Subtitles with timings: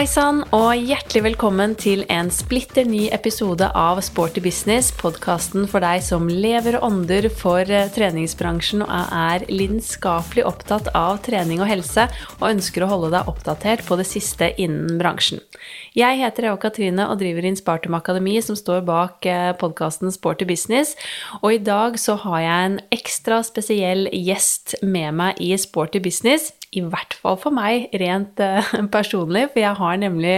[0.00, 5.84] Hei sann, og hjertelig velkommen til en splitter ny episode av Sporty business, podkasten for
[5.84, 11.68] deg som lever og ånder for eh, treningsbransjen og er lidenskapelig opptatt av trening og
[11.68, 12.06] helse,
[12.38, 15.44] og ønsker å holde deg oppdatert på det siste innen bransjen.
[15.92, 20.94] Jeg heter Eva Katrine og driver Inspartum Akademi, som står bak eh, podkasten Sporty business,
[21.42, 26.54] og i dag så har jeg en ekstra spesiell gjest med meg i Sporty business
[26.70, 28.62] i hvert fall for meg rent uh,
[28.94, 30.36] personlig, for jeg har nemlig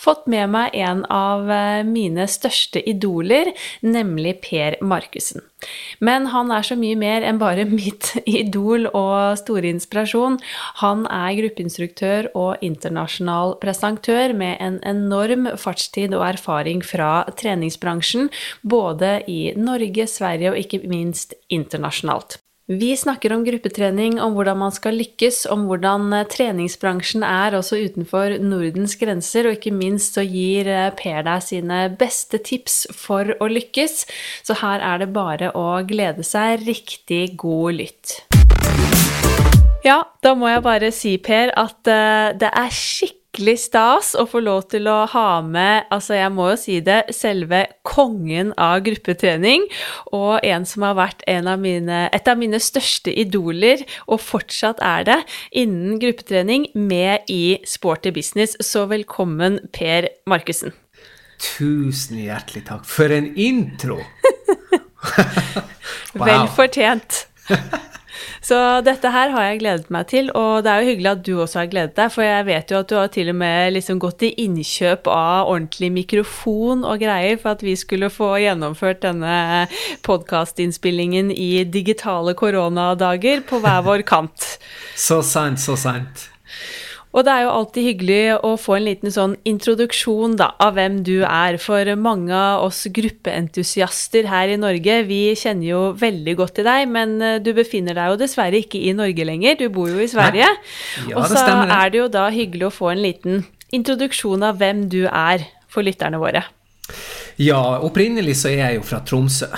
[0.00, 3.50] fått med meg en av uh, mine største idoler,
[3.82, 5.42] nemlig Per Markussen.
[6.02, 10.38] Men han er så mye mer enn bare mitt idol og store inspirasjon.
[10.82, 18.30] Han er gruppeinstruktør og internasjonal presentør med en enorm fartstid og erfaring fra treningsbransjen,
[18.62, 22.38] både i Norge, Sverige og ikke minst internasjonalt.
[22.72, 27.76] Vi snakker om gruppetrening, om hvordan man skal lykkes, om hvordan eh, treningsbransjen er også
[27.82, 33.34] utenfor Nordens grenser, og ikke minst så gir eh, Per deg sine beste tips for
[33.42, 34.06] å lykkes.
[34.46, 36.64] Så her er det bare å glede seg.
[36.64, 38.14] Riktig god lytt.
[39.84, 44.26] Ja, da må jeg bare si, Per, at uh, det er skikkelig skikkelig stas å
[44.28, 48.82] få lov til å ha med, altså jeg må jo si det, selve kongen av
[48.84, 49.64] gruppetrening,
[50.12, 55.04] og en som har vært av mine, et av mine største idoler, og fortsatt er
[55.08, 55.18] det,
[55.50, 58.54] innen gruppetrening, med i Sporty Business.
[58.60, 60.72] Så velkommen, Per Markussen.
[61.40, 62.84] Tusen hjertelig takk.
[62.84, 63.96] For en intro!
[66.12, 66.26] wow.
[66.28, 67.24] Vel fortjent.
[68.44, 71.32] Så dette her har jeg gledet meg til, og det er jo hyggelig at du
[71.36, 74.00] også har gledet deg, for jeg vet jo at du har til og med liksom
[74.02, 79.68] gått i innkjøp av ordentlig mikrofon og greier for at vi skulle få gjennomført denne
[80.06, 84.52] podkastinnspillingen i digitale koronadager på hver vår kant.
[85.08, 86.31] så sant, så sant.
[87.12, 91.02] Og det er jo alltid hyggelig å få en liten sånn introduksjon da, av hvem
[91.04, 91.58] du er.
[91.60, 96.86] For mange av oss gruppeentusiaster her i Norge, vi kjenner jo veldig godt til deg,
[96.92, 100.08] men eh, du befinner deg jo dessverre ikke i Norge lenger, du bor jo i
[100.08, 100.48] Sverige.
[101.10, 103.44] Ja, og så er det jo da hyggelig å få en liten
[103.76, 106.46] introduksjon av hvem du er for lytterne våre.
[107.40, 109.50] Ja, opprinnelig så er jeg jo fra Tromsø.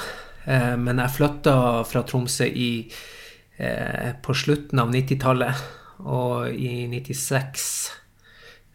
[0.50, 1.56] Eh, men jeg flytta
[1.86, 2.72] fra Tromsø i,
[3.62, 5.64] eh, på slutten av 90-tallet.
[6.04, 7.64] Og i 96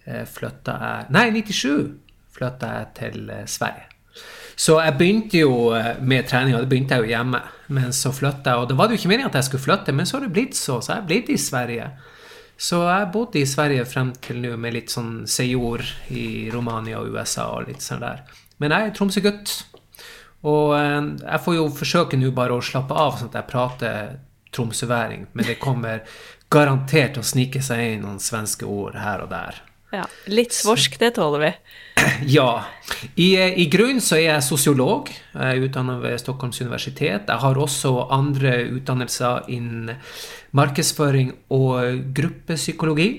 [0.06, 1.74] eh, flytta jeg Nei, 97
[2.34, 3.88] flytta jeg til eh, Sverige.
[4.60, 7.42] Så jeg begynte jo eh, med treninga, det begynte jeg jo hjemme.
[7.76, 10.10] Men så flytta jeg, og det var jo ikke meningen at jeg skulle flytte, men
[10.10, 11.90] så har det blitt så, så jeg er blitt i Sverige.
[12.60, 17.14] Så jeg bodde i Sverige frem til nå med litt sånn sejor i Romania og
[17.16, 18.26] USA og litt sånn der.
[18.60, 19.54] Men jeg er Tromsø-gutt.
[20.50, 24.12] Og jeg får jo forsøke nå bare å slappe av, sånn at jeg prater
[24.56, 25.26] tromsøværing.
[25.36, 26.04] Men det kommer
[26.50, 29.62] garantert å snike seg inn noen svenske ord her og der.
[29.90, 31.54] Ja, Litt svorsk, det tåler vi.
[32.38, 32.66] Ja.
[33.16, 35.10] I, I grunnen så er jeg sosiolog.
[35.34, 37.28] Jeg er utdannet ved Stockholms universitet.
[37.28, 39.98] Jeg har også andre utdannelser innen
[40.56, 43.10] markedsføring og gruppepsykologi.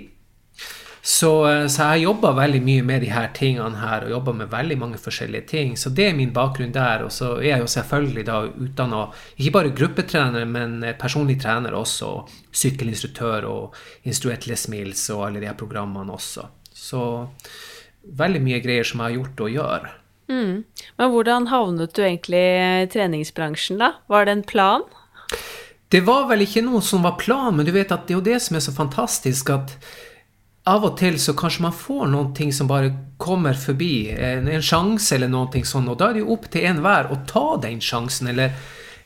[1.03, 4.51] Så, eh, så jeg jobber veldig mye med de her tingene her, og jobber med
[4.53, 5.77] veldig mange forskjellige ting.
[5.77, 7.07] Så det er min bakgrunn der.
[7.07, 9.07] Og så er jeg jo selvfølgelig da utdanna
[9.39, 12.13] ikke bare gruppetrener, men personlig trener også.
[12.53, 16.47] Sykkelinstruktør og instruert Les Mills og alle de her programmene også.
[16.75, 17.03] Så
[18.05, 19.91] veldig mye greier som jeg har gjort og gjør.
[20.31, 20.63] Mm.
[21.01, 23.95] Men hvordan havnet du egentlig i treningsbransjen, da?
[24.07, 24.85] Var det en plan?
[25.91, 28.29] Det var vel ikke noe som var plan, men du vet at det er jo
[28.29, 29.75] det som er så fantastisk, at
[30.71, 34.11] av og til så kanskje man får noen ting som bare kommer forbi.
[34.13, 35.91] En, en sjanse eller noe sånt.
[35.91, 38.55] Og da er det jo opp til enhver å ta den sjansen, eller,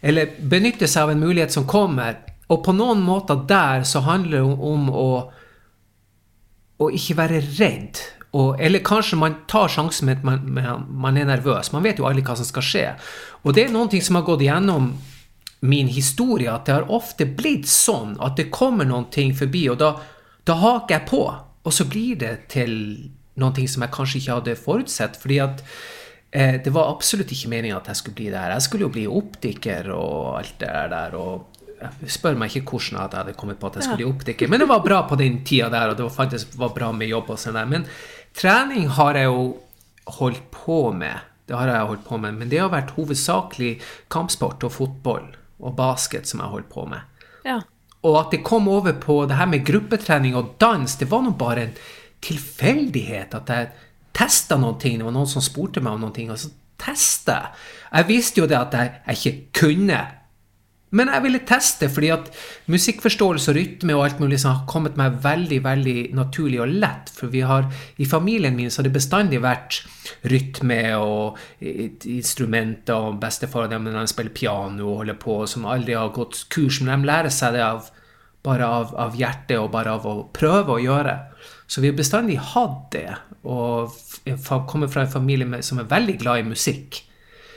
[0.02, 2.20] eller, benytte seg av en mulighet som kommer.
[2.52, 5.08] Og på noen måter der så handler det om å,
[6.78, 8.02] å ikke være redd.
[8.34, 11.72] Og, eller kanskje man tar sjansen med at man, man, er nervøs.
[11.72, 12.86] Man vet jo aldri hva som skal skje.
[13.44, 14.90] Og det er noen ting som har gått igjennom
[15.64, 19.78] min historie, at det har ofte blitt sånn at det kommer noen ting forbi, og
[19.80, 19.94] da
[20.44, 21.22] da haker jeg på,
[21.64, 22.74] og så blir det til
[23.40, 25.16] noe som jeg kanskje ikke hadde forutsett.
[25.20, 25.64] fordi at
[26.30, 28.54] eh, det var absolutt ikke meninga at jeg skulle bli det her.
[28.54, 31.16] Jeg skulle jo bli optiker og alt det der.
[31.18, 31.50] og
[32.08, 34.68] Spør meg ikke hvordan jeg hadde kommet på at jeg skulle bli optiker, men det
[34.70, 37.40] var bra på den tida der, og det var faktisk var bra med jobb og
[37.40, 37.68] sånn der.
[37.68, 37.84] Men
[38.36, 39.42] trening har jeg jo
[40.20, 41.30] holdt på med.
[41.44, 43.74] Det har jeg holdt på med, men det har vært hovedsakelig
[44.12, 45.26] kampsport og fotball
[45.60, 47.04] og basket som jeg har holdt på med.
[47.44, 47.60] Ja.
[48.04, 51.32] Og at det kom over på det her med gruppetrening og dans, det var nå
[51.40, 51.78] bare en
[52.24, 53.36] tilfeldighet.
[53.36, 53.70] At jeg
[54.14, 54.98] testa noen ting.
[54.98, 57.64] Det var noen som spurte meg om noen ting, og så testa jeg.
[57.94, 60.02] Jeg visste jo det at jeg, jeg ikke kunne.
[60.94, 62.28] Men jeg ville teste, fordi at
[62.70, 67.10] musikkforståelse og rytme og alt mulig som har kommet meg veldig veldig naturlig og lett.
[67.16, 67.66] For vi har,
[67.98, 69.80] i familien min så har det bestandig vært
[70.30, 75.98] rytme og instrumenter, og bestefar dem når de spiller piano og holder på, som aldri
[75.98, 77.90] har gått kurs, men de lærer seg det av,
[78.44, 81.16] bare av, av hjertet og bare av å prøve å gjøre.
[81.66, 83.08] Så vi har bestandig hatt det,
[83.42, 83.96] og
[84.70, 87.02] kommer fra en familie som er veldig glad i musikk.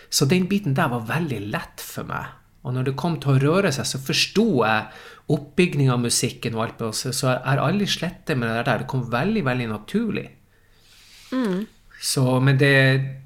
[0.09, 2.31] Så den biten der var veldig lett for meg.
[2.65, 4.87] Og når det kom til å røre seg, så forsto jeg
[5.33, 8.83] oppbygninga av musikken og alt det, så jeg har aldri slettet med det der.
[8.83, 10.27] Det kom veldig, veldig naturlig.
[11.35, 11.65] Mm.
[11.99, 12.73] Så, men det,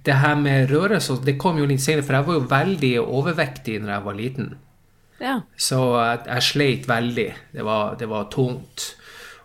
[0.06, 3.80] det, her med rørelse, det kom jo litt senere, for jeg var jo veldig overvektig
[3.82, 4.54] når jeg var liten.
[5.22, 5.36] Ja.
[5.60, 7.28] Så jeg, jeg, sleit veldig.
[7.54, 8.88] Det var, det var tungt.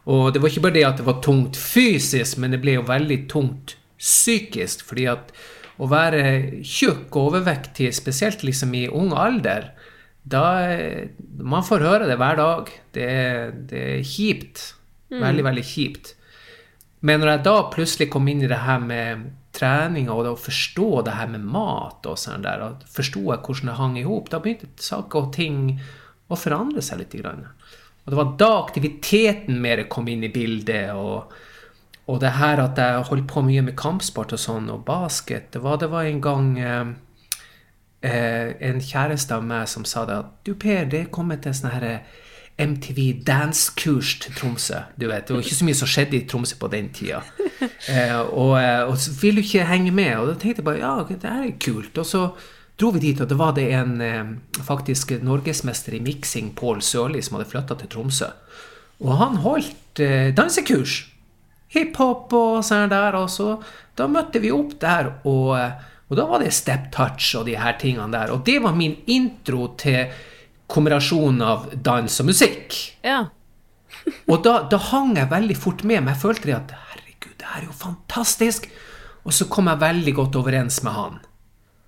[0.07, 2.87] Og det var ikke bare det at det var tungt fysisk, men det ble jo
[2.87, 4.87] veldig tungt psykisk.
[4.87, 5.35] fordi at
[5.77, 6.23] å være
[6.65, 9.73] tjukk og overvektig, spesielt liksom i ung alder,
[10.27, 10.43] da
[11.39, 12.71] Man får høre det hver dag.
[12.93, 13.09] Det,
[13.71, 14.73] det er kjipt.
[15.13, 15.21] Mm.
[15.23, 16.15] Veldig, veldig kjipt.
[17.07, 21.05] Men når jeg da plutselig kom inn i det her med trening og å forstå
[21.07, 24.31] det her med mat og sånn der, og forsto jeg hvordan det hang i hop,
[24.33, 25.77] da begynte saker og ting
[26.27, 27.15] å forandre seg litt.
[27.23, 30.93] Og det var da aktiviteten mer kom inn i bildet.
[30.95, 31.37] og
[32.07, 35.63] og det her at jeg holdt på mye med kampsport og sånn, og basket Det
[35.63, 36.53] var, det var en gang
[38.07, 41.47] eh, eh, en kjæreste av meg som sa det at Du, Per, det er kommet
[41.47, 42.23] en sånn herre eh,
[42.57, 44.81] MTV dance-kurs til Tromsø.
[44.97, 47.23] Du vet, Det var ikke så mye som skjedde i Tromsø på den tida.
[47.89, 50.17] Eh, og, eh, og, så vil du ikke henge med.
[50.19, 51.99] Og da tenkte jeg bare ja, det er kult.
[51.99, 52.23] Og så
[52.81, 54.33] dro vi dit, og det var det en eh,
[54.67, 58.29] faktisk norgesmester i miksing, Pål Sørli, som hadde flytta til Tromsø.
[59.01, 61.07] Og han holdt eh, dansekurs
[61.73, 63.17] hiphop og sånn der.
[63.21, 63.55] Og så
[63.97, 65.55] da møtte vi opp der, og,
[66.07, 68.33] og, da var det step touch og de her tingene der.
[68.35, 70.13] Og det var min intro til
[70.71, 72.77] kombinasjonen av dans og musikk.
[73.07, 73.25] Ja.
[74.31, 77.63] og da, da, hang jeg veldig fort med, men jeg følte at herregud, det her
[77.63, 78.69] er jo fantastisk.
[79.27, 81.19] Og så kom jeg veldig godt overens med han.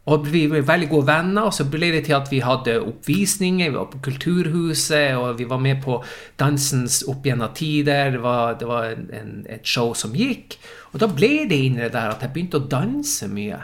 [0.08, 3.68] Og vi ble veldig gode venner, og så ble det til at vi hadde oppvisninger.
[3.68, 5.98] Vi var på Kulturhuset, og vi var med på
[6.40, 8.14] Dansens opp gjennom tider.
[8.16, 10.56] Det var, det var en, et show som gikk.
[10.94, 13.60] Og da ble det inni det der at jeg begynte å danse mye.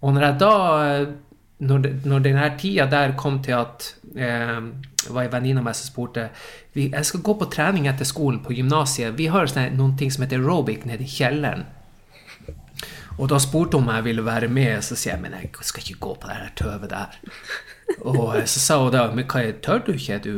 [0.00, 0.54] Og når jeg da
[1.60, 4.60] Når, når denne tida der kom til at eh,
[5.12, 6.30] var en venninne av meg som spurte
[6.72, 9.12] vi, Jeg skal gå på trening etter skolen på gymnasiet.
[9.18, 11.66] Vi har noen ting som heter aerobic nede i kjelleren.
[13.20, 15.84] Og da spurte hun om jeg ville være med, så sier jeg men jeg skal
[15.84, 17.18] ikke gå på det her tøvet der.
[18.08, 20.36] Og så sa hun da men hva, tør du ikke, er du,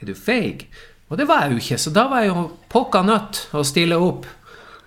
[0.00, 0.68] er du feig?
[1.12, 3.98] Og det var jeg jo ikke, så da var jeg jo pokka nødt å stille
[4.00, 4.24] opp.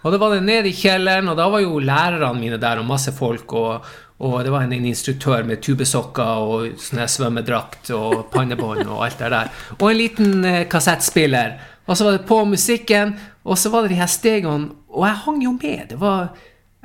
[0.05, 2.89] Og da var det nede i kjelleren, og da var jo lærerne mine der, og
[2.89, 3.53] masse folk.
[3.53, 3.85] og
[4.23, 9.19] og det var en, en instruktør med tubesokker og sånne svømmedrakt og pannebånd og alt
[9.19, 9.51] det der.
[9.75, 11.57] Og en liten eh, kassettspiller.
[11.85, 13.13] Og så var det på musikken,
[13.43, 14.71] og så var det de her stegene.
[14.95, 15.97] Og jeg hang jo med.
[15.99, 16.29] Var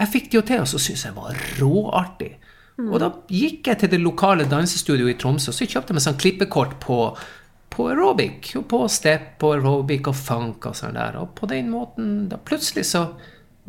[0.00, 2.30] jeg fikk det jo til, og så syntes jeg det var råartig.
[2.80, 2.88] Mm.
[2.88, 6.06] Og da gikk jeg til det lokale dansestudioet i Tromsø og så kjøpte jeg meg
[6.06, 7.00] sånn klippekort på,
[7.70, 8.54] på aerobic.
[8.58, 11.20] Og på step og aerobic og funk og sånn der.
[11.20, 13.06] Og på den måten da Plutselig så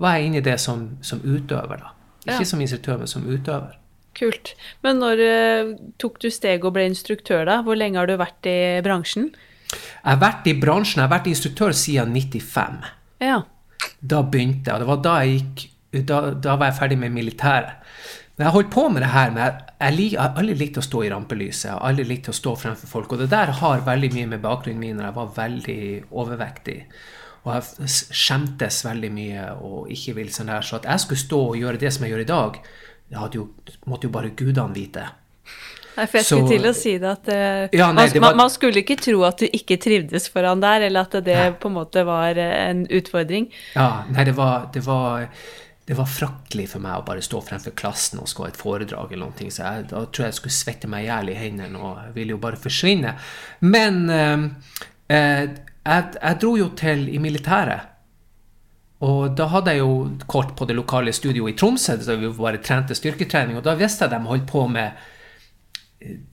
[0.02, 1.92] var jeg inne i det som, som utøver, da.
[2.26, 2.50] Ikke ja.
[2.50, 3.78] som instruktør, men som utøver.
[4.18, 4.54] Kult.
[4.84, 5.72] Men når uh,
[6.02, 7.62] tok du steget og ble instruktør, da?
[7.66, 9.32] Hvor lenge har du vært i bransjen?
[9.72, 12.82] Jeg har vært i bransjen, jeg har vært instruktør siden 95.
[13.24, 13.44] Ja.
[14.02, 15.68] Da begynte jeg, og det var da jeg gikk
[16.08, 17.80] da, da, var jeg ferdig med militæret.
[18.38, 21.10] Men jeg holdt på med det her, men jeg, har aldri likt å stå i
[21.12, 21.66] rampelyset.
[21.68, 23.12] Jeg har aldri likt å stå fremfor folk.
[23.12, 25.82] Og det der har veldig mye med bakgrunnen min når jeg var veldig
[26.24, 26.78] overvektig.
[27.42, 30.66] Og jeg skjemtes veldig mye og ikke vil sånn der.
[30.66, 32.60] Så at jeg skulle stå og gjøre det som jeg gjør i dag,
[33.12, 33.48] det jo,
[33.90, 35.08] måtte jo bare gudene vite.
[35.92, 38.32] Nei, for jeg skulle så, til å si det at uh, ja, nei, det var,
[38.32, 41.50] man, man, skulle ikke tro at du ikke trivdes foran der, eller at det nei.
[41.60, 43.50] på en måte var en utfordring.
[43.76, 45.28] Ja, nei, det var, det var
[45.92, 49.12] det var fraktelig for meg å bare stå fremfor klassen og skal ha et foredrag.
[49.12, 51.82] eller noe, så jeg, Da tror jeg jeg skulle svette meg i hjel i hendene
[51.82, 53.16] og ville jo bare forsvinne.
[53.66, 54.46] Men uh,
[55.12, 55.50] eh,
[55.86, 57.88] jeg, jeg, dro jo til i militæret.
[59.02, 59.94] Og da hadde jeg jo
[60.30, 63.58] kort på det lokale studioet i Tromsø, så vi bare trente styrketrening.
[63.58, 64.92] Og da visste jeg de holdt på med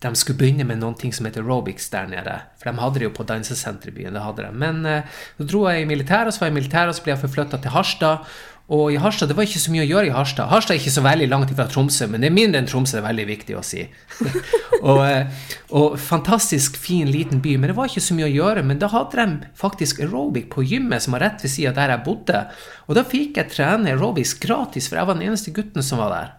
[0.03, 2.37] de skulle begynne med ting som heter aerobics der nede.
[2.59, 4.15] For de hadde det jo på dansesenteret i byen.
[4.15, 4.53] det hadde de.
[4.53, 5.03] Men eh,
[5.37, 7.61] så dro jeg i militæret, så var jeg i militæret, og så ble jeg forflytta
[7.61, 8.25] til Harstad.
[8.69, 10.51] Og i Harstad, det var ikke så mye å gjøre i Harstad.
[10.51, 13.01] Harstad er ikke så veldig langt fra Tromsø, men det er mindre enn Tromsø, det
[13.01, 13.87] er veldig viktig å si.
[14.91, 18.67] og, eh, og, fantastisk fin, liten by, men det var ikke så mye å gjøre.
[18.69, 22.05] Men da hadde de faktisk aerobic på gymmet som var rett ved sida der jeg
[22.11, 22.45] bodde.
[22.91, 26.13] Og da fikk jeg trene aerobics gratis, for jeg var den eneste gutten som var
[26.13, 26.35] der.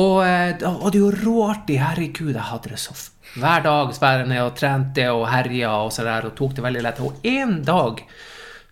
[0.00, 1.82] Og eh, da var det jo råartig.
[1.84, 2.96] Herregud, jeg hadde det så
[3.34, 6.64] Hver dag var jeg nede og trente og herja og så der, og tok det
[6.64, 7.04] veldig lett.
[7.04, 8.00] Og en dag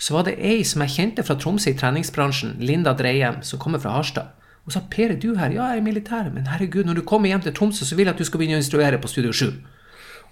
[0.02, 3.78] så var det ei som jeg kjente fra Tromsø i treningsbransjen, Linda Dreiem, som kommer
[3.78, 4.32] fra Harstad.
[4.64, 7.02] Hun sa 'Per, er du her?' 'Ja, jeg er i militæret.' 'Men herregud, når du
[7.02, 9.30] kommer hjem til Tromsø, så vil jeg at du skal begynne å instruere på Studio
[9.30, 9.54] 7'.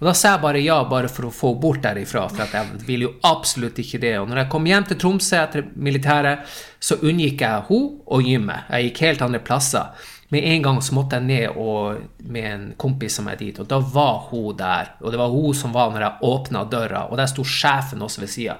[0.00, 3.02] Og da sa jeg bare ja, bare for å få bort derifra, for jeg vil
[3.02, 4.18] jo absolutt ikke det.
[4.18, 6.38] Og når jeg kom hjem til Tromsø etter militæret,
[6.80, 8.70] så unngikk jeg henne og gymmet.
[8.70, 9.92] Jeg gikk helt andre plasser.
[10.30, 13.66] Med en gang så måtte jeg ned og, med en kompis som er dit, og
[13.68, 14.94] da var hun der.
[15.02, 18.22] Og det var hun som var når jeg åpna døra, og der sto sjefen også
[18.22, 18.56] ved sida.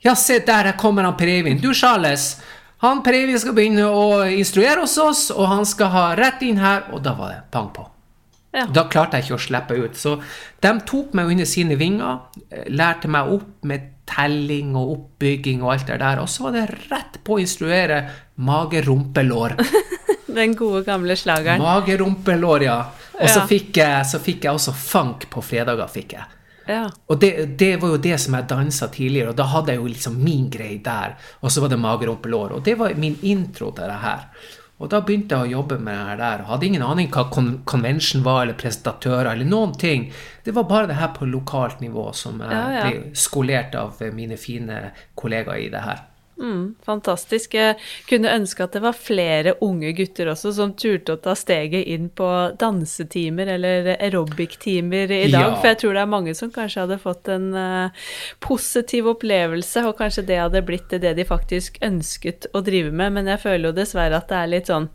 [0.00, 1.60] Ja, se der, her kommer han Per Eivind.
[1.60, 2.40] Du, Charles.
[2.80, 6.60] Han Per Eivind skal begynne å instruere hos oss, og han skal ha rett inn
[6.62, 6.86] her.
[6.94, 7.84] Og da var det pang på.
[8.56, 8.64] Ja.
[8.66, 9.98] Da klarte jeg ikke å slippe ut.
[9.98, 10.16] Så
[10.64, 15.74] de tok meg under sine vinger, eh, lærte meg opp med telling og oppbygging og
[15.76, 16.22] alt det der.
[16.24, 18.00] Og så var det rett på å instruere
[18.40, 19.56] mage-rumpe-lår.
[20.40, 21.62] Den gode, gamle slageren.
[21.62, 22.80] Mage-rumpe-lår, ja.
[23.20, 25.90] Og så fikk, jeg, så fikk jeg også funk på fredager.
[25.92, 26.39] fikk jeg.
[26.70, 26.84] Ja.
[27.10, 29.90] Og det, det var jo det som jeg dansa tidligere, og da hadde jeg jo
[29.90, 31.16] liksom min greie der.
[31.42, 32.56] Og så var det mage-rumpe-lår.
[32.56, 34.26] Og det var min intro til det her.
[34.80, 36.44] Og da begynte jeg å jobbe med det her der.
[36.48, 40.06] Hadde ingen aning hva con convention var, eller presentatører, eller noen ting.
[40.44, 42.86] Det var bare det her på lokalt nivå som jeg Ja, ja.
[42.88, 44.78] ble skolert av mine fine
[45.20, 46.06] kollegaer i det her.
[46.40, 47.54] Mm, fantastisk.
[47.54, 47.76] Jeg
[48.08, 52.08] kunne ønske at det var flere unge gutter også som turte å ta steget inn
[52.16, 52.28] på
[52.60, 55.50] dansetimer eller aerobic-timer i dag.
[55.50, 55.56] Ja.
[55.60, 58.06] For jeg tror det er mange som kanskje hadde fått en uh,
[58.40, 63.18] positiv opplevelse, og kanskje det hadde blitt det de faktisk ønsket å drive med.
[63.18, 64.88] Men jeg føler jo dessverre at det er litt sånn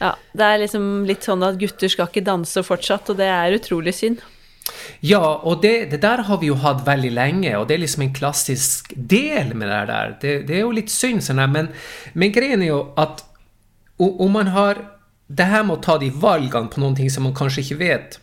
[0.00, 3.54] ja, det er liksom litt sånn at gutter skal ikke danse fortsatt, og det er
[3.56, 4.22] utrolig synd.
[5.04, 8.06] Ja, og det, det der har vi jo hatt veldig lenge, og det er liksom
[8.06, 10.16] en klassisk del med det der.
[10.20, 11.70] Det, det er jo litt synd, sånn der, men,
[12.14, 13.24] men greien er jo at
[14.00, 14.80] om man har
[15.28, 18.18] det her med å ta de valgene på noen ting som man kanskje ikke vet,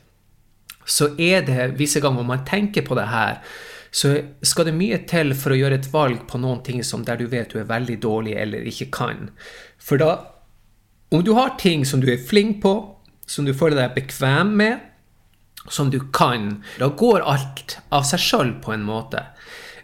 [0.86, 3.40] så er det visse ganger man tenker på det her,
[3.92, 4.14] så
[4.48, 7.26] skal det mye til for å gjøre et valg på noen ting som der du
[7.32, 9.28] vet du er veldig dårlig eller ikke kan.
[9.82, 10.14] For da,
[11.12, 12.74] om du har ting som du er flink på,
[13.28, 14.91] som du føler deg bekvem med,
[15.70, 19.26] som du kan, da går alt av seg sjøl på en måte.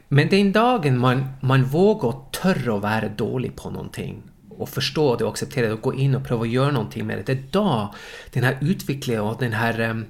[0.10, 4.22] Men den dagen man, man våger å tørre å være dårlig på noen ting,
[4.58, 7.20] og forstå det og akseptere det, og gå inn og prøve å gjøre noe med
[7.22, 7.74] det, det er da
[8.34, 10.06] den her utviklingen og den her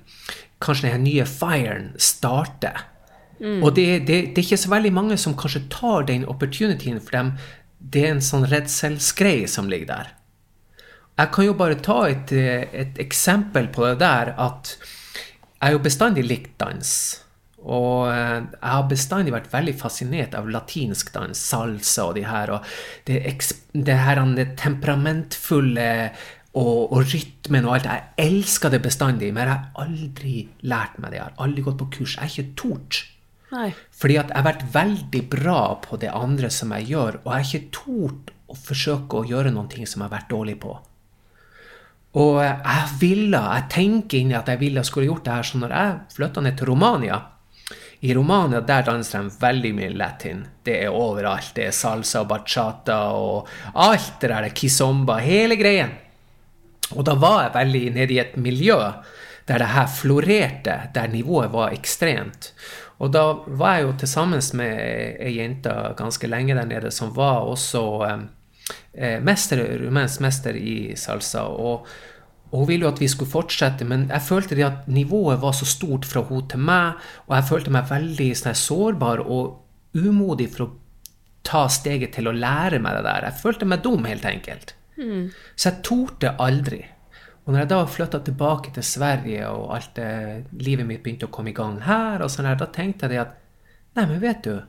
[0.57, 2.79] Kanskje den her nye firen starter.
[3.61, 7.13] Og det, det, det er ikke så veldig mange som kanskje tar den opportunityen, for
[7.13, 7.35] dem,
[7.77, 10.13] det er en sånn redselsgreie som ligger der.
[11.17, 14.75] Jeg kan jo bare ta et, eh, et eksempel på det der at
[15.57, 16.91] jeg har jo bestandig likt dans.
[17.67, 22.53] Og eh, jeg har bestandig vært veldig fascinert av latinsk dans, salsa og de her,
[22.53, 22.67] og
[23.09, 23.19] det,
[23.73, 25.89] det her det temperamentfulle
[26.57, 27.89] og, og rytmen og alt.
[27.89, 30.35] Jeg elsker det bestandig, men jeg har aldri
[30.69, 31.19] lært meg det.
[31.19, 32.15] Jeg har aldri gått på kurs.
[32.15, 33.01] Jeg har ikke tort.
[33.53, 33.69] Nei.
[33.95, 37.37] Fordi at jeg har vært veldig bra på det andre som jeg gjør, og jeg
[37.37, 40.77] har ikke tort å forsøke å gjøre noen ting som jeg har vært dårlig på.
[42.15, 45.75] Og jeg ville, jeg tenker inni at jeg ville skulle gjort det her, så når
[45.75, 47.19] jeg flytta ned til Romania
[48.01, 50.45] I Romania der danser de veldig mye latin.
[50.63, 51.55] Det er overalt.
[51.55, 55.95] Det er salsa og bachata og alt det der, kizomba, hele greien.
[56.95, 58.77] Og da var jeg veldig nede i et miljø
[59.47, 62.51] der det her florerte, der nivået var ekstremt.
[62.99, 67.13] Og da var jeg jo til sammen med ei jente ganske lenge der nede som
[67.15, 68.25] var også eh,
[69.23, 71.43] mester, rumensk mester i salsa.
[71.47, 71.87] Og,
[72.49, 75.55] og hun ville jo at vi skulle fortsette, men jeg følte det at nivået var
[75.55, 80.49] så stort fra hun til meg, og jeg følte meg veldig sånn, sårbar og umodig
[80.53, 80.73] for å
[81.47, 83.29] ta steget til å lære meg det der.
[83.29, 84.75] Jeg følte meg dum, helt enkelt.
[85.55, 86.81] Så jeg torde aldri.
[87.45, 90.09] Og når jeg da flytta tilbake til Sverige, og alt det,
[90.59, 93.21] livet mitt begynte å komme i gang her, og sånn der, da tenkte jeg det
[93.27, 93.37] at
[93.97, 94.59] Nei, men vet du,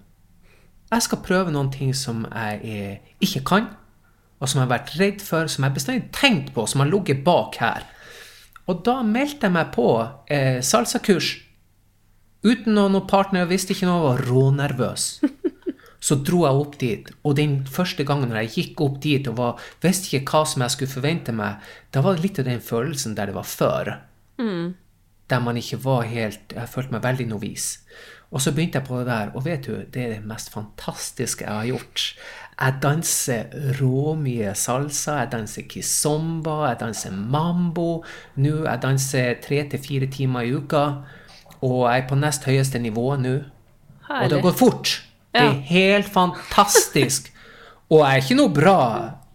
[0.88, 3.66] jeg skal prøve noen ting som jeg ikke kan,
[4.38, 7.24] og som jeg har vært redd for, som jeg bestandig tenkt på, som har ligget
[7.26, 7.86] bak her.
[8.68, 9.88] Og da meldte jeg meg på
[10.30, 11.32] eh, salsakurs.
[12.46, 15.08] Uten noen partner, jeg visste ikke noe, var rånervøs.
[16.06, 19.64] Så dro jeg opp dit, og den første gangen jeg gikk opp dit og var,
[19.82, 23.16] visste ikke hva som jeg skulle forvente meg, da var det litt av den følelsen
[23.18, 23.90] der det var før.
[25.28, 27.66] Der man ikke var helt Jeg følte meg veldig novis.
[28.30, 31.44] Og så begynte jeg på det der, og vet du, det er det mest fantastiske
[31.44, 32.06] jeg har gjort.
[32.58, 38.02] Jeg danser råmye salsa, jeg danser kizomba, jeg danser mambo.
[38.42, 40.84] Nå, jeg danser tre til fire timer i uka,
[41.62, 43.36] og jeg er på nest høyeste nivå nå.
[44.08, 44.96] Og det har gått fort.
[45.30, 47.30] Det er helt fantastisk.
[47.88, 48.80] Og jeg er ikke noe bra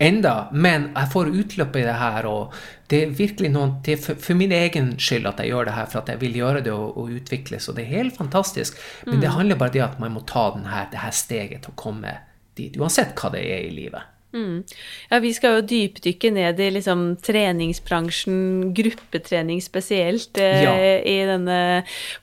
[0.04, 2.52] enda, men jeg får utløp i det her, og
[2.92, 5.74] det er virkelig noe Det er for, for, min egen skyld at jeg gjør det
[5.74, 8.78] her, for at jeg vil gjøre det og, og utvikles, og det er helt fantastisk.
[9.08, 9.24] Men mm.
[9.24, 12.14] det handler bare om at man må ta denne, det her steget til å komme
[12.60, 14.13] dit, uansett hva det er i livet.
[14.34, 14.64] Mm.
[15.12, 20.74] Ja, vi skal jo dypdykke ned i liksom treningsbransjen, gruppetrening spesielt, eh, ja.
[21.06, 21.60] i denne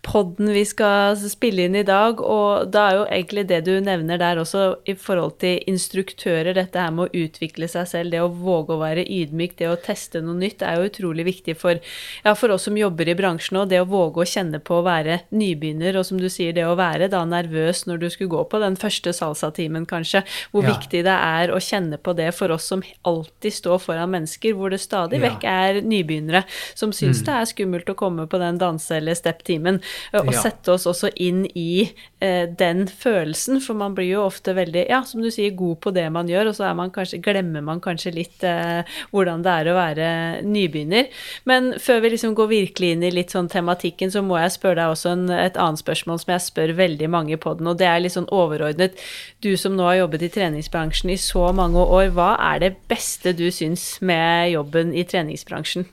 [0.02, 2.18] poden vi skal spille inn i dag.
[2.18, 6.82] Og da er jo egentlig det du nevner der også i forhold til instruktører, dette
[6.82, 10.24] her med å utvikle seg selv, det å våge å være ydmyk, det å teste
[10.24, 11.78] noe nytt, er jo utrolig viktig for,
[12.24, 13.70] ja, for oss som jobber i bransjen òg.
[13.70, 16.74] Det å våge å kjenne på å være nybegynner, og som du sier, det å
[16.78, 20.24] være da nervøs når du skulle gå på den første salsatimen, kanskje.
[20.50, 20.74] Hvor ja.
[20.74, 24.72] viktig det er å kjenne på det for oss som alltid står foran mennesker, hvor
[24.72, 27.26] det stadig vekk er nybegynnere som syns mm.
[27.26, 29.80] det er skummelt å komme på den danse- eller step-timen,
[30.16, 31.90] og sette oss også inn i
[32.20, 35.92] eh, den følelsen, for man blir jo ofte veldig, ja, som du sier, god på
[35.94, 39.70] det man gjør, og så man kanskje, glemmer man kanskje litt eh, hvordan det er
[39.70, 40.08] å være
[40.46, 41.10] nybegynner.
[41.50, 44.80] Men før vi liksom går virkelig inn i litt sånn tematikken, så må jeg spørre
[44.82, 47.88] deg også en, et annet spørsmål som jeg spør veldig mange på den, og det
[47.90, 48.98] er litt sånn overordnet.
[49.44, 53.34] Du som nå har jobbet i treningsbransjen i så mange år, hva er det beste
[53.36, 55.88] du syns med jobben i treningsbransjen?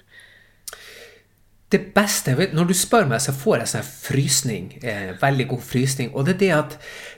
[1.68, 4.68] Det beste Når du spør meg, så får jeg sånn frysning.
[4.80, 6.14] Eh, veldig god frysning.
[6.16, 6.78] Og det er det at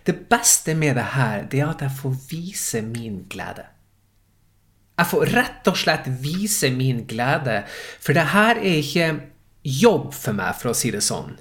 [0.10, 3.68] det beste med det her, det er at jeg får vise min glede.
[4.98, 7.62] Jeg får rett og slett vise min glede.
[8.02, 9.12] For det her er ikke
[9.64, 11.38] jobb for meg, for å si det sånn.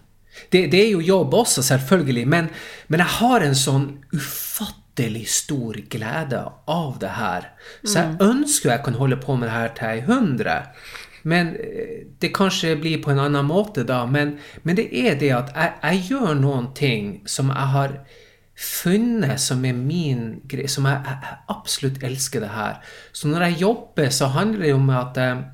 [0.53, 2.53] Det, det er jo jobb også, selvfølgelig, men,
[2.93, 4.48] men jeg har en sånn ufattelig
[4.99, 7.51] latterlig stor glede av det her.
[7.85, 10.63] Så jeg ønsker jeg kan holde på med det her til jeg er 100.
[11.25, 14.07] Men eh, det kanskje blir på en annen måte da.
[14.07, 17.99] Men, men det er det at jeg, jeg, gjør noen ting som jeg har
[18.59, 22.81] funnet som er min greie, som jeg, jeg, absolutt elsker det her.
[23.13, 25.45] Så når jeg jobber, så handler det om at, eh,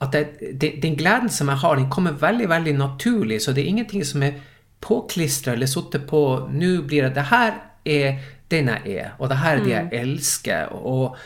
[0.00, 3.42] at jeg, den gleden som jeg har, den kommer veldig, veldig naturlig.
[3.42, 4.38] Så det er ingenting som er
[4.80, 6.20] påklistra eller sittet på
[6.54, 8.20] Nå blir det Det her er
[8.52, 9.98] den jeg er, og det her er det jeg mm.
[10.02, 10.72] elsker.
[10.72, 11.16] Og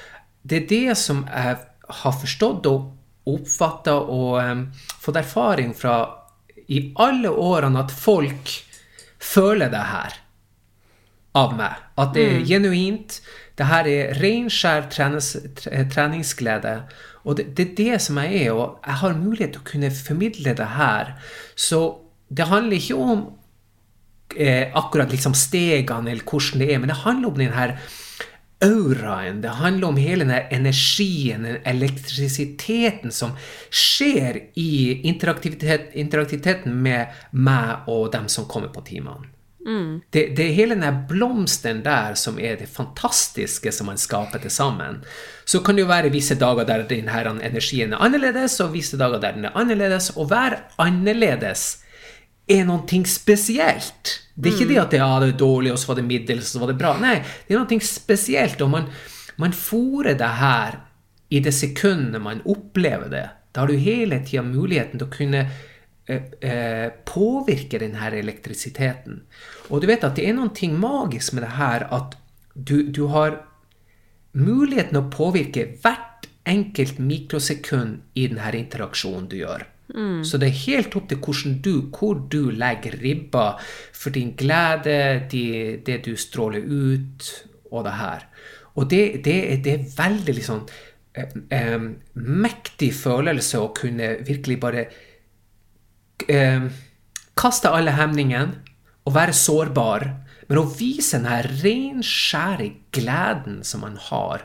[0.42, 1.60] det er det som jeg
[2.02, 4.64] har forstått og oppfatta og um,
[5.02, 5.96] fått erfaring fra
[6.72, 8.56] i alle årene, at folk
[9.22, 10.18] føler det her
[11.38, 11.78] av meg.
[12.00, 12.46] At det er mm.
[12.48, 13.20] genuint.
[13.58, 16.74] Det her er ren, skjær treningsglede.
[17.22, 19.92] Og det, det, er det som jeg er, og jeg har mulighet til å kunne
[19.94, 21.14] formidle det her.
[21.54, 21.82] Så
[22.32, 23.26] det handler ikke om
[24.74, 27.76] akkurat liksom stegene eller hvordan det er, men det handler om den her
[28.62, 29.40] auraen.
[29.42, 33.34] Det handler om hele den energien, den elektrisiteten som
[33.70, 39.30] skjer i interaktivitet, interaktiviteten med meg og dem som kommer på timene.
[39.62, 40.00] Mm.
[40.10, 44.50] Det, det, er hele den blomsten der som er det fantastiske som man skaper til
[44.50, 45.02] sammen.
[45.46, 49.22] Så kan det jo være visse dager der denne energien er annerledes, og visse dager
[49.22, 50.10] der den er annerledes.
[50.16, 51.84] Og være annerledes
[52.50, 54.18] er noe spesielt.
[54.34, 56.46] Det er ikke det at det, ja, det er dårlig, og så var det middels,
[56.46, 56.92] og så var det bra.
[57.00, 57.18] Nei,
[57.48, 58.62] det er noe spesielt.
[58.64, 58.88] Og man,
[59.42, 60.78] man fòrer det her
[61.32, 63.26] i det sekundet man opplever det.
[63.52, 69.20] Da har du hele tida muligheten til å kunne eh, eh, påvirke denne elektrisiteten.
[69.70, 72.16] Og du vet at det er noe magisk med det her at
[72.54, 73.40] du, du har
[74.32, 79.68] muligheten å påvirke hvert enkelt mikrosekund i denne interaksjonen du gjør.
[79.92, 80.22] Mm.
[80.24, 83.58] Så det er helt opp til du, hvor du legger ribba
[83.92, 88.26] for din glede, de, det du stråler ut, og det her.
[88.74, 90.64] Og det, det, det er veldig liksom
[91.14, 91.78] eh, eh,
[92.14, 94.86] mektig følelse å kunne virkelig bare
[96.28, 96.68] eh,
[97.36, 98.62] kaste alle hemningene
[99.02, 100.06] og være sårbar,
[100.48, 104.44] men å vise den her renskjære gleden som man har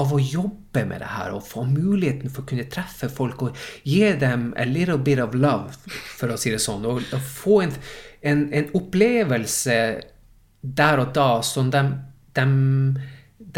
[0.00, 3.60] av å jobbe med det her og få muligheten for å kunne treffe folk og
[3.86, 5.74] gi dem a little bit of love,
[6.18, 6.86] for å si det sånn.
[6.88, 7.74] Og, og få en,
[8.26, 9.78] en, en, opplevelse
[10.60, 11.82] der og da som de,
[12.34, 12.46] de,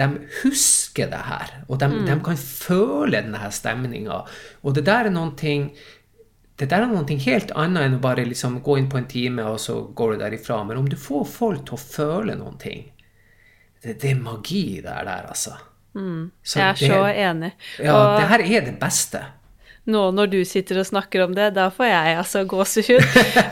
[0.00, 0.08] de
[0.42, 1.54] husker det her.
[1.68, 2.00] Og de, mm.
[2.10, 4.24] de kan føle denne stemninga.
[4.66, 5.70] Og det der er noen ting
[6.56, 9.44] det der er noe helt annet enn å bare liksom gå inn på en time,
[9.44, 10.62] og så går du derifra.
[10.64, 12.92] Men om du får folk til å føle noen ting
[13.82, 15.52] Det, det er magi der, der altså.
[15.96, 16.30] Mm.
[16.44, 17.52] jeg er det, så enig.
[17.80, 19.22] Ja, og det her er det beste.
[19.86, 23.04] Nå når du sitter og snakker om det, da får jeg altså gåsehud.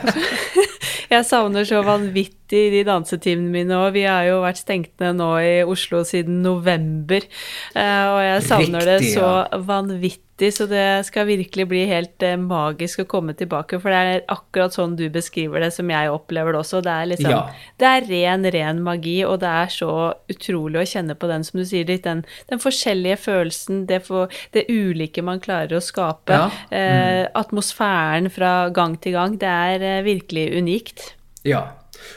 [1.15, 3.95] jeg savner så vanvittig i de dansetimene mine òg.
[3.95, 7.25] Vi har jo vært stengt ned nå i Oslo siden november,
[7.73, 12.35] eh, og jeg savner Riktig, det så vanvittig så det skal virkelig bli helt eh,
[12.35, 13.79] magisk å komme tilbake.
[13.79, 16.81] For det er akkurat sånn du beskriver det, som jeg opplever det også.
[16.83, 17.41] Det er liksom ja.
[17.79, 19.93] Det er ren, ren magi, og det er så
[20.31, 24.67] utrolig å kjenne på den, som du sier, den, den forskjellige følelsen, det, for, det,
[24.67, 26.35] ulike man klarer å skape.
[26.35, 26.51] Ja.
[26.67, 26.75] Mm.
[26.81, 29.39] Eh, atmosfæren fra gang til gang.
[29.39, 31.13] Det er eh, virkelig unikt.
[31.47, 31.63] Ja.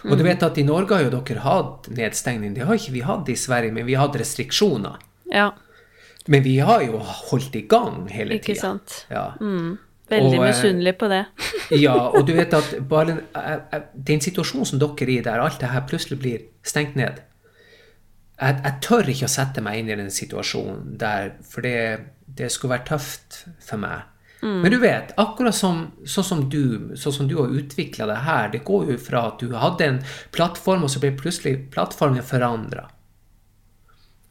[0.07, 0.29] Og du mm.
[0.29, 2.55] vet at i Norge har jo dere hatt nedstengning.
[2.57, 5.01] Det har ikke vi hatt i Sverige, men vi har hatt restriksjoner.
[5.33, 5.51] Ja.
[6.29, 8.43] Men vi har jo holdt i gang hele tida.
[8.43, 9.03] Ikke sant.
[9.13, 9.31] Ja.
[9.41, 9.79] Mm.
[10.09, 11.25] Veldig eh, misunnelig på det.
[11.85, 15.45] ja, og du vet at bare eh, eh, den situasjonen som dere er i, der
[15.45, 17.21] alt det her plutselig blir stengt ned
[18.39, 22.53] Jeg, jeg tør ikke å sette meg inn i den situasjonen der, for det, det
[22.55, 24.07] skulle vært tøft for meg.
[24.43, 24.61] Mm.
[24.63, 28.53] Men du vet, akkurat som, sånn som du, sånn som du har utvikla det her,
[28.53, 29.99] det går jo fra at du hadde en
[30.35, 32.87] plattform, og så ble plutselig plattformen forandra.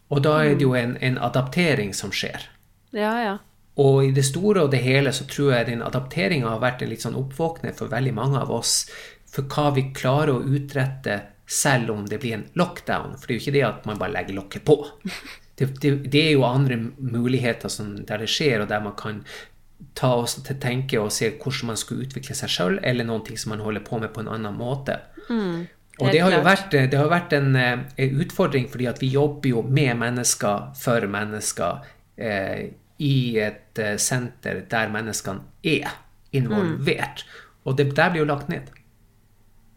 [0.08, 2.48] Og da er det jo en, en adaptering som skjer.
[2.96, 3.36] Ja, ja.
[3.78, 6.89] Og i det store og det hele så tror jeg den adapteringa har vært en
[6.89, 8.86] litt sånn oppvåkner for veldig mange av oss
[9.30, 13.17] for hva vi klarer å utrette selv om det blir en lockdown.
[13.20, 14.80] For det er jo ikke det at man bare legger lokket på.
[15.58, 19.24] Det, det, det er jo andre muligheter som, der det skjer, og der man kan
[19.98, 23.40] ta oss til tenke og se hvordan man skulle utvikle seg sjøl, eller noen ting
[23.40, 25.00] som man holder på med på en annen måte.
[25.30, 25.68] Mm.
[25.98, 29.10] Og det har jo vært, det har vært en, eh, en, utfordring, fordi at vi
[29.16, 31.88] jobber jo med mennesker for mennesker
[32.22, 32.68] eh,
[33.02, 35.98] i et eh, senter der menneskene er
[36.38, 37.26] involvert.
[37.26, 37.44] Mm.
[37.66, 38.70] Og det der blir jo lagt ned.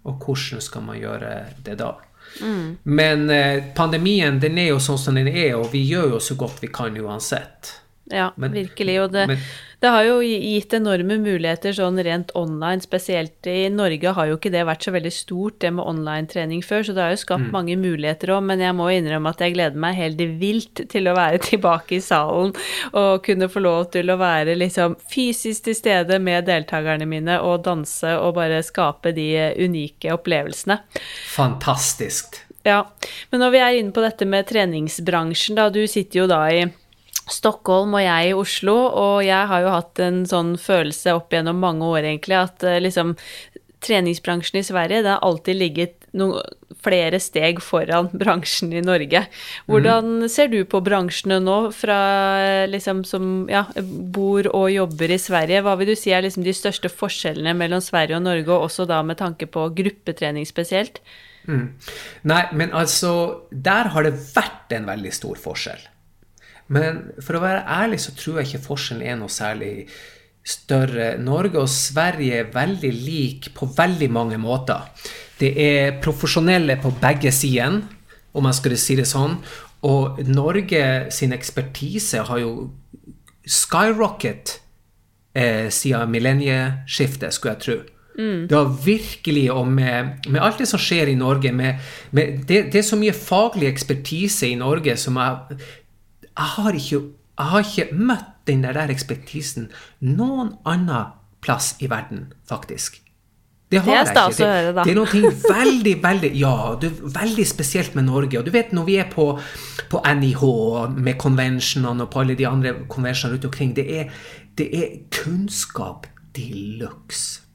[0.04, 1.32] Og hvordan skal man gjøre
[1.64, 1.94] det da?
[2.40, 2.78] Mm.
[2.82, 6.36] Men eh, pandemien den er jo sånn som den er, og vi gjør jo så
[6.40, 7.74] godt vi kan uansett.
[8.10, 8.96] Ja, men, virkelig.
[9.04, 9.42] Og det, men,
[9.80, 12.82] det, har jo gitt enorme muligheter sånn rent online.
[12.84, 16.84] Spesielt i Norge har jo ikke det vært så veldig stort, det med online-trening før.
[16.84, 17.52] Så det har jo skapt mm.
[17.54, 18.44] mange muligheter òg.
[18.50, 22.02] Men jeg må innrømme at jeg gleder meg helt vilt til å være tilbake i
[22.04, 22.52] salen
[22.90, 27.64] og kunne få lov til å være liksom fysisk til stede med deltakerne mine og
[27.64, 29.30] danse og bare skape de
[29.64, 30.80] unike opplevelsene.
[31.32, 32.42] Fantastisk.
[32.62, 32.84] Ja.
[33.30, 35.70] Men når vi er inne på dette med treningsbransjen, da.
[35.72, 36.66] Du sitter jo da i
[37.30, 41.60] Stockholm og jeg i Oslo, og jeg har jo hatt en sånn følelse opp gjennom
[41.62, 43.16] mange år, egentlig, at eh, liksom
[43.80, 46.42] treningsbransjen i Sverige det har alltid ligget noen,
[46.80, 49.24] flere steg foran bransjen i Norge.
[49.70, 50.28] Hvordan mm.
[50.32, 52.00] ser du på bransjene nå, fra
[52.70, 55.62] liksom som ja, bor og jobber i Sverige?
[55.66, 58.88] Hva vil du si er liksom de største forskjellene mellom Sverige og Norge, og også
[58.90, 61.02] da med tanke på gruppetrening spesielt?
[61.48, 61.70] Mm.
[62.28, 63.10] Nei, men altså
[63.50, 65.80] Der har det vært en veldig stor forskjell.
[66.70, 69.72] Men for å være ærlig så tror jeg ikke forskjellen er noe særlig
[70.46, 71.16] større.
[71.20, 74.86] Norge og Sverige er veldig like på veldig mange måter.
[75.40, 77.80] Det er profesjonelle på begge sider,
[78.32, 79.38] om man skulle si det sånn.
[79.88, 80.82] Og Norge
[81.14, 82.52] sin ekspertise har jo
[83.48, 84.60] skyrocket
[85.34, 87.78] eh, siden millennieskiftet, skulle jeg tro.
[88.20, 88.48] Mm.
[88.50, 91.78] Det har virkelig, og med, med, alt det som skjer i Norge med,
[92.10, 95.60] med det, det, er så mye faglig ekspertise i Norge som jeg
[96.38, 97.00] jeg har ikke,
[97.40, 103.00] jeg har ikke møtt den der ekspertisen noen annen plass i verden, faktisk.
[103.70, 104.82] Det, det er stas å høre, da.
[104.82, 108.40] Det er noe veldig, veldig Ja, er veldig spesielt med Norge.
[108.40, 109.26] Og du vet når vi er på,
[109.92, 110.42] på NIH
[110.96, 114.10] med konvensjonene og på alle de andre konvensjonene rundt omkring, det er,
[114.58, 116.48] det er kunnskap de
[116.82, 117.46] luxe.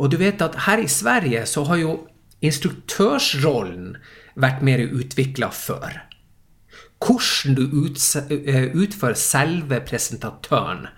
[0.00, 1.92] Og du vet at her i Sverige så har jo
[2.40, 3.98] instruktørsrollen
[4.40, 6.00] vært mer utvikla før
[7.00, 10.88] hvordan du eh, utfører selve presentatøren.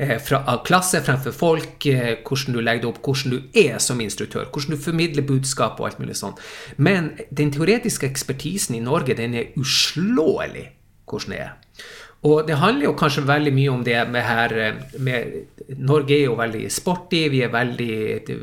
[0.00, 4.00] Eh, fra klasse fremfor folk, eh, hvordan du legger det opp, hvordan du er som
[4.00, 6.38] instruktør, hvordan du formidler budskap og alt mulig sånn.
[6.78, 10.70] Men den teoretiske ekspertisen i Norge, den er uslåelig
[11.10, 11.56] hvordan det er.
[12.28, 14.52] Og det handler jo kanskje veldig mye om det med her
[15.00, 15.36] med,
[15.80, 17.22] Norge er jo veldig sporty.
[17.32, 17.94] Vi er veldig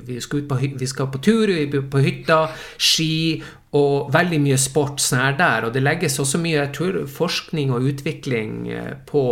[0.08, 2.40] Vi skal, på, vi skal på tur, vi er på hytta,
[2.78, 3.44] ski
[3.78, 5.68] og veldig mye sport sånn der.
[5.68, 9.26] Og det legges også mye tror, forskning og utvikling eh, på,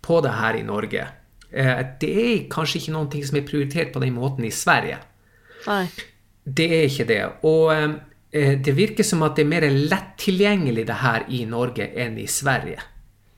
[0.00, 1.08] på det her i Norge.
[1.50, 5.00] Eh, det er kanskje ikke noe som er prioritert på den måten i Sverige.
[5.66, 5.82] Nei.
[6.44, 7.20] Det er ikke det.
[7.48, 11.90] Og eh, det virker som at det er mer lett tilgjengelig det her i Norge
[11.98, 12.86] enn i Sverige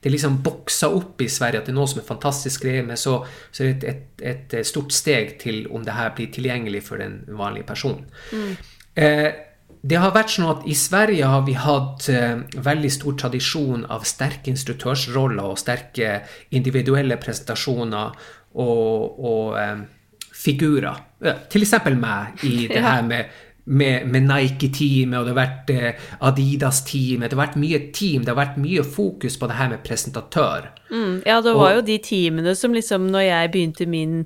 [0.03, 2.83] det er liksom boksa opp i Sverige at det er noe som er fantastisk greie,
[2.83, 3.21] men så,
[3.55, 6.99] så er det et, et, et, stort steg til om det her blir tilgjengelig for
[6.99, 8.03] den vanlige personen.
[8.35, 8.49] Mm.
[8.99, 9.29] Eh,
[9.83, 14.03] det har vært sånn at I Sverige har vi hatt eh, veldig stor tradisjon av
[14.07, 16.17] sterke instruktørsroller og sterke
[16.51, 18.11] individuelle presentasjoner
[18.59, 19.81] og, og eh,
[20.35, 20.99] figurer.
[21.47, 23.31] Til eksempel meg i det her med
[23.65, 27.29] med, med Nike-teamet, og det har vært eh, Adidas-teamet.
[27.29, 30.67] Det har vært mye team, det har vært mye fokus på det her med presentatør.
[30.91, 34.17] Mm, ja, det var og, jo de teamene som liksom, når jeg begynte min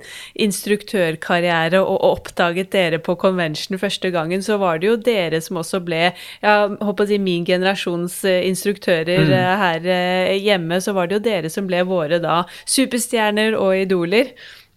[0.42, 5.62] instruktørkarriere og, og oppdaget dere på convention første gangen, så var det jo dere som
[5.62, 6.02] også ble
[6.42, 9.36] Jeg håper å si min generasjons eh, instruktører mm.
[9.38, 9.88] Eh, her
[10.34, 14.34] hjemme, så var det jo dere som ble våre da superstjerner og idoler.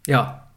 [0.08, 0.49] Ja,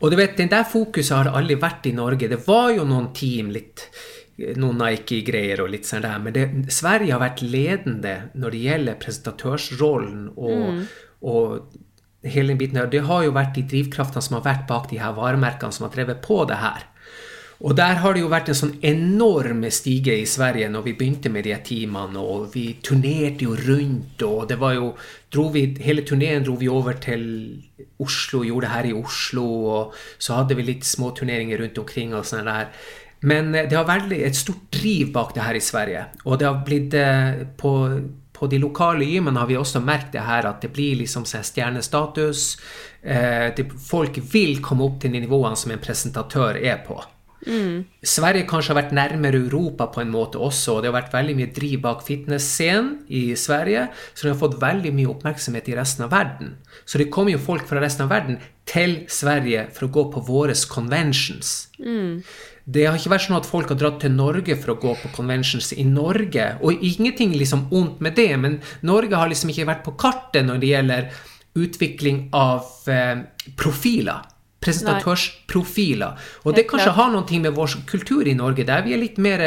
[0.00, 2.28] og du vet, den der fokuset har aldri vært i Norge.
[2.30, 3.88] Det var jo noen team, litt
[4.36, 8.98] noen Nike-greier og litt sånn der, men det, Sverige har vært ledende når det gjelder
[9.00, 10.82] presentatørsrollen og, mm.
[11.32, 12.90] og hele den biten der.
[12.92, 15.94] Det har jo vært de drivkraftene som har vært bak de her varemerkene som har
[15.94, 16.84] drevet på det her.
[17.64, 21.32] Og der har det jo vært en sånn enorm stige i Sverige når vi begynte
[21.32, 24.92] med de teamene, og vi turnerte jo rundt, og det var jo
[25.52, 27.24] vi, Hele turneen dro vi over til
[28.00, 32.14] Oslo, gjorde det her i Oslo, og så hadde vi litt små turneringer rundt omkring
[32.16, 32.70] og sånn der.
[33.24, 36.48] Men eh, det har vært et stort driv bak det her i Sverige, og det
[36.48, 37.74] har blitt eh, på
[38.36, 42.42] på de lokale gymene har vi også merket det her at det blir liksom stjernestatus.
[43.00, 46.98] Eh, folk vil komme opp til de nivåene som en presentatør er på.
[47.46, 47.84] Mm.
[48.02, 51.36] Sverige kanskje har vært nærmere Europa på en måte også, og det har vært veldig
[51.38, 56.06] mye driv bak fitness-scenen i Sverige, så de har fått veldig mye oppmerksomhet i resten
[56.06, 56.56] av verden.
[56.84, 60.24] Så det kommer jo folk fra resten av verden til Sverige for å gå på
[60.26, 61.70] våre conventions.
[61.78, 62.22] Mm.
[62.66, 65.12] Det har ikke vært sånn at folk har dratt til Norge for å gå på
[65.14, 66.48] conventions i Norge.
[66.66, 70.62] Og ingenting liksom ondt med det, men Norge har liksom ikke vært på kartet når
[70.62, 71.12] det gjelder
[71.56, 73.22] utvikling av eh,
[73.56, 74.26] profiler
[74.66, 76.26] presentatørsprofiler.
[76.44, 79.44] Og det kanskje har noe med vår kultur i Norge, der vi er litt mer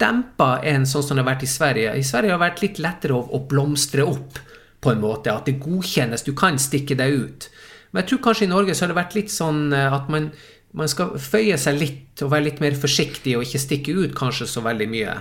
[0.00, 1.94] dempa enn sånn som det har vært i Sverige.
[1.98, 4.40] I Sverige har det vært litt lettere å, å blomstre opp,
[4.82, 5.30] på en måte.
[5.30, 6.24] At det godkjennes.
[6.26, 7.46] Du kan stikke deg ut.
[7.92, 10.30] Men jeg tror kanskje i Norge så har det vært litt sånn eh, at man,
[10.76, 14.48] man skal føye seg litt og være litt mer forsiktig og ikke stikke ut kanskje
[14.48, 15.16] så veldig mye.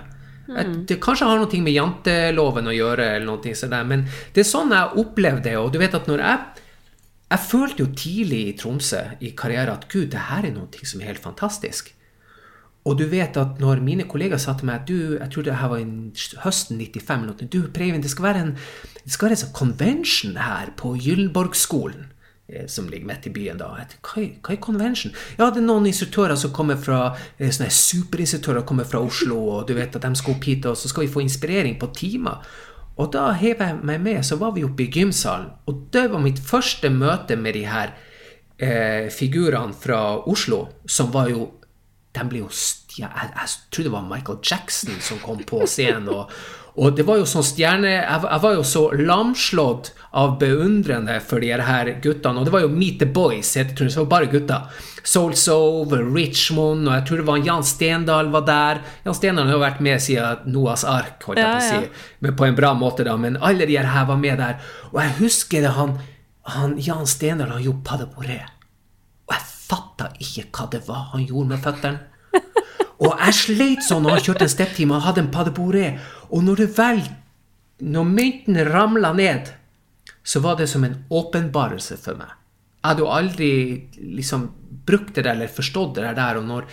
[0.51, 0.73] Mm.
[0.87, 4.73] Det kanskje har noe med janteloven å gjøre, eller noe sånt, men det er sånn
[4.75, 5.57] jeg opplevde det.
[5.59, 6.65] Og du vet at når jeg
[7.31, 11.01] jeg følte jo tidlig i Tromsø i karrieren at gud, det her er noe som
[11.01, 11.93] er helt fantastisk.
[12.83, 15.69] Og du vet at når mine kollegaer sa til meg du, jeg tror det her
[15.69, 18.55] var i høsten 95 noe, du Preivind, det skal være en,
[19.03, 22.07] det skal være en sånn convention her på Gyllenborgskolen
[22.49, 23.69] eh, som ligger midt i byen da.
[23.77, 25.13] Hva, hva er convention?
[25.37, 29.69] Ja, det er noen instruktører som kommer fra eh, sånne superinstruktører kommer fra Oslo, og
[29.69, 32.41] du vet at de skal opp hit, og så skal vi få inspirering på timer.
[33.01, 35.49] Og da hev jeg meg med, så var vi oppe i gymsalen.
[35.65, 37.95] Og det var mitt første møte med de her
[38.61, 41.49] eh, figurene fra Oslo, som var jo
[42.11, 46.09] De ble jo jeg, jeg, tror det var Michael Jackson som kom på scenen.
[46.11, 46.31] og
[46.79, 47.89] og det var jo sånn stjerne...
[47.91, 52.39] Jeg, var jo så lamslått av beundrende for de her guttene.
[52.39, 54.86] Og det var jo Meet the Boys, tror det var bare gutter.
[55.03, 58.81] Soul Sove, Richmond, og jeg tror det var Jan Stendal var der.
[59.03, 62.07] Jan Stendal har jo vært med siden Noas ark, holdt jeg på å si.
[62.23, 63.17] Men på en bra måte, da.
[63.19, 64.63] Men alle de her var med der.
[64.93, 65.97] Og jeg husker det, han,
[66.55, 68.39] han Jan Stendal han gjorde paddebouré.
[69.27, 72.07] Og jeg fatta ikke hva det var han gjorde med føttene.
[73.01, 75.88] Og jeg sleit sånn når han kjørte en stepptime og hadde en paddebouré.
[76.31, 77.01] Og når det vel
[77.81, 79.47] Når myntene ramla ned,
[80.23, 82.29] så var det som en åpenbarelse for meg.
[82.77, 83.53] Jeg hadde jo aldri
[83.97, 84.43] liksom
[84.85, 86.37] brukt det eller forstått det der.
[86.37, 86.67] Og når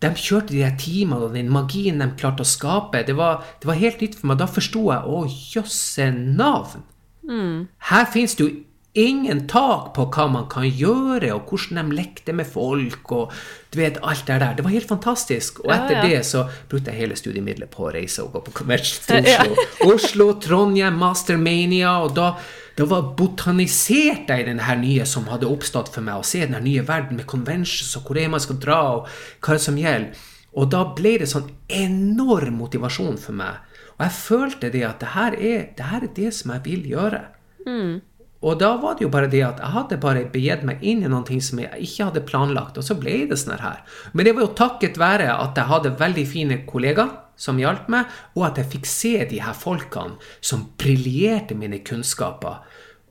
[0.00, 3.68] de kjørte de her timene og den magien de klarte å skape, det var, det
[3.68, 4.40] var helt nytt for meg.
[4.40, 6.88] Da forsto jeg å jøsse navn.
[7.28, 7.66] Mm.
[7.90, 8.54] Her fins det jo
[8.96, 13.32] ingen tak på hva man kan gjøre, og hvordan de lekte med folk, og
[13.72, 14.54] du vet, alt det der.
[14.56, 15.60] Det var helt fantastisk.
[15.64, 16.06] Og etter ja, ja.
[16.08, 19.66] det så brukte jeg hele studiemiddelet på å reise og gå på convention til Oslo.
[19.66, 19.90] Ja.
[19.92, 22.30] Oslo, Trondheim, Mastermania, og da,
[22.78, 26.46] da var botanisert jeg i den her nye som hadde oppstått for meg, å se
[26.46, 29.12] den her nye verden med conventions, og hvor er man skal dra, og
[29.44, 30.32] hva som gjelder.
[30.56, 33.60] Og da ble det sånn enorm motivasjon for meg.
[33.96, 36.86] Og jeg følte det at det her er det, her er det som jeg vil
[36.94, 37.22] gjøre.
[37.66, 37.98] Mm.
[38.46, 41.10] Og da var det jo bare det at jeg hadde bare begitt meg inn i
[41.10, 43.82] noe som jeg ikke hadde planlagt, og så ble det sånn her.
[44.14, 48.12] Men det var jo takket være at jeg hadde veldig fine kollegaer som hjalp meg,
[48.36, 52.62] og at jeg fikk se de her folkene som briljerte mine kunnskaper.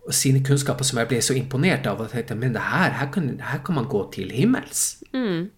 [0.06, 2.00] Og sine kunnskaper som jeg ble så imponert av.
[2.02, 5.02] og tenkte, Men det her, her kan, her kan man gå til himmels.
[5.14, 5.50] Mm.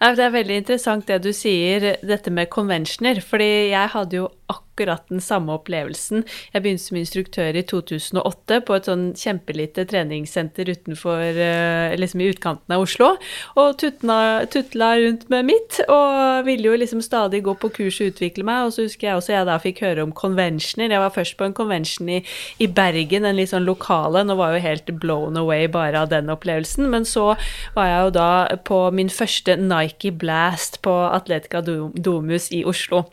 [0.00, 3.20] Det er veldig interessant det du sier, dette med conventioner.
[3.20, 6.24] fordi jeg hadde jo akkurat den samme opplevelsen.
[6.52, 12.28] Jeg begynte som instruktør i 2008 på et sånn kjempelite treningssenter utenfor, eh, liksom i
[12.30, 13.16] utkanten av Oslo,
[13.56, 18.12] og tutla, tutla rundt med mitt, og ville jo liksom stadig gå på kurs og
[18.12, 20.92] utvikle meg, og så husker jeg også jeg da fikk høre om conventioner.
[20.92, 22.22] Jeg var først på en convention i,
[22.60, 26.12] i Bergen, en litt sånn lokale, nå var jeg jo helt blown away bare av
[26.12, 27.34] den opplevelsen, men så
[27.74, 28.30] var jeg jo da
[28.68, 33.06] på min første Nike Blast på Atletica Domus i Oslo.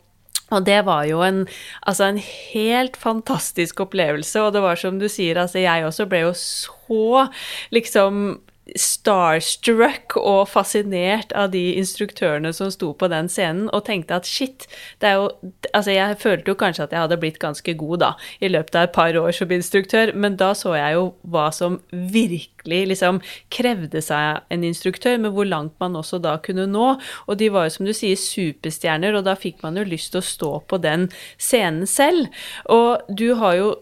[0.52, 1.44] Og det var jo en,
[1.88, 6.26] altså en helt fantastisk opplevelse, og det var som du sier, altså jeg også ble
[6.26, 7.28] jo så
[7.72, 14.28] liksom starstruck og fascinert av de instruktørene som sto på den scenen, og tenkte at
[14.28, 14.68] shit,
[15.02, 15.30] det er jo
[15.74, 18.84] Altså, jeg følte jo kanskje at jeg hadde blitt ganske god, da, i løpet av
[18.86, 23.18] et par år som instruktør, men da så jeg jo hva som virkelig liksom
[23.54, 26.92] krevde seg en instruktør, men hvor langt man også da kunne nå.
[27.26, 30.22] Og de var jo, som du sier, superstjerner, og da fikk man jo lyst til
[30.22, 31.08] å stå på den
[31.42, 32.30] scenen selv.
[32.70, 33.74] Og du har jo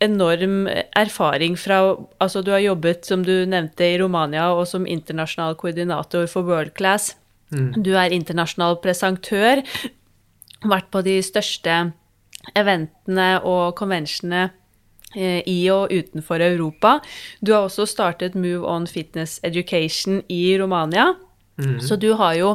[0.00, 1.80] enorm erfaring fra
[2.20, 6.74] Altså, du har jobbet, som du nevnte, i Romania og som internasjonal koordinator for World
[6.76, 7.14] Class.
[7.50, 7.82] Mm.
[7.82, 9.62] Du er internasjonal presentør.
[10.60, 11.92] Vært på de største
[12.56, 14.50] eventene og konvensjonene
[15.16, 16.98] eh, i og utenfor Europa.
[17.40, 21.14] Du har også startet Move On Fitness Education i Romania.
[21.60, 21.80] Mm.
[21.84, 22.54] Så du har jo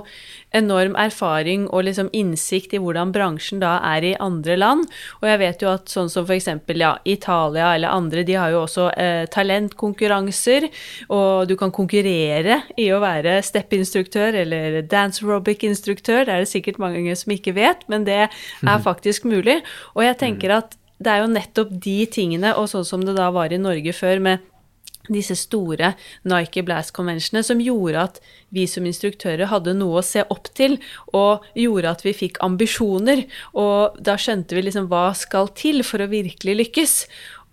[0.55, 4.85] enorm erfaring og liksom innsikt i hvordan bransjen da er i andre land.
[5.21, 6.49] Og jeg vet jo at sånn som f.eks.
[6.75, 10.69] Ja, Italia eller andre, de har jo også eh, talentkonkurranser.
[11.09, 16.23] Og du kan konkurrere i å være step-instruktør eller dance aerobic-instruktør.
[16.25, 19.61] Det er det sikkert mange som ikke vet, men det er faktisk mulig.
[19.95, 20.63] Og jeg tenker mhm.
[20.63, 23.91] at det er jo nettopp de tingene, og sånn som det da var i Norge
[23.95, 24.43] før, med
[25.11, 25.93] disse store
[26.27, 28.19] Nike Blast Conventionene som gjorde at
[28.55, 30.77] vi som instruktører hadde noe å se opp til,
[31.13, 33.25] og gjorde at vi fikk ambisjoner.
[33.57, 36.99] Og da skjønte vi liksom hva skal til for å virkelig lykkes.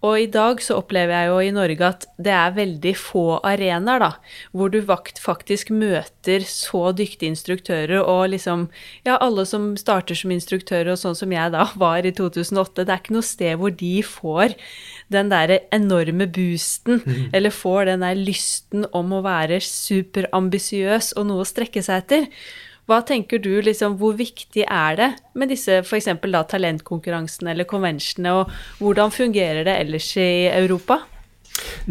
[0.02, 4.02] Og i dag så opplever jeg jo i Norge at det er veldig få arenaer,
[4.02, 4.08] da,
[4.50, 8.68] hvor du faktisk møter så dyktige instruktører og liksom
[9.06, 12.90] Ja, alle som starter som instruktører, og sånn som jeg da var i 2008, det
[12.90, 14.56] er ikke noe sted hvor de får
[15.14, 17.30] den derre enorme boosten, mm.
[17.36, 22.28] eller får den der lysten om å være superambisiøs og noe å strekke seg etter.
[22.90, 26.10] Hva tenker du, liksom, hvor viktig er det med disse f.eks.
[26.50, 30.98] talentkonkurransene eller konvensjonene, og hvordan fungerer det ellers i Europa?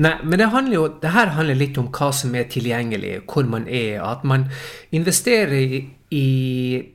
[0.01, 3.47] Nei, men det handler jo, det her handler litt om hva som er tilgjengelig, hvor
[3.47, 4.01] man er.
[4.03, 4.47] At man
[4.95, 5.81] investerer i,
[6.15, 6.27] i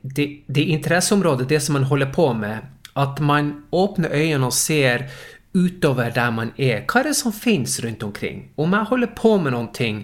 [0.01, 2.73] det, det interesseområdet, det som man holder på med.
[2.97, 5.07] At man åpner øynene og ser
[5.55, 6.83] utover der man er.
[6.85, 8.49] Hva er det som finnes rundt omkring?
[8.57, 10.03] Om jeg holder på med noen ting,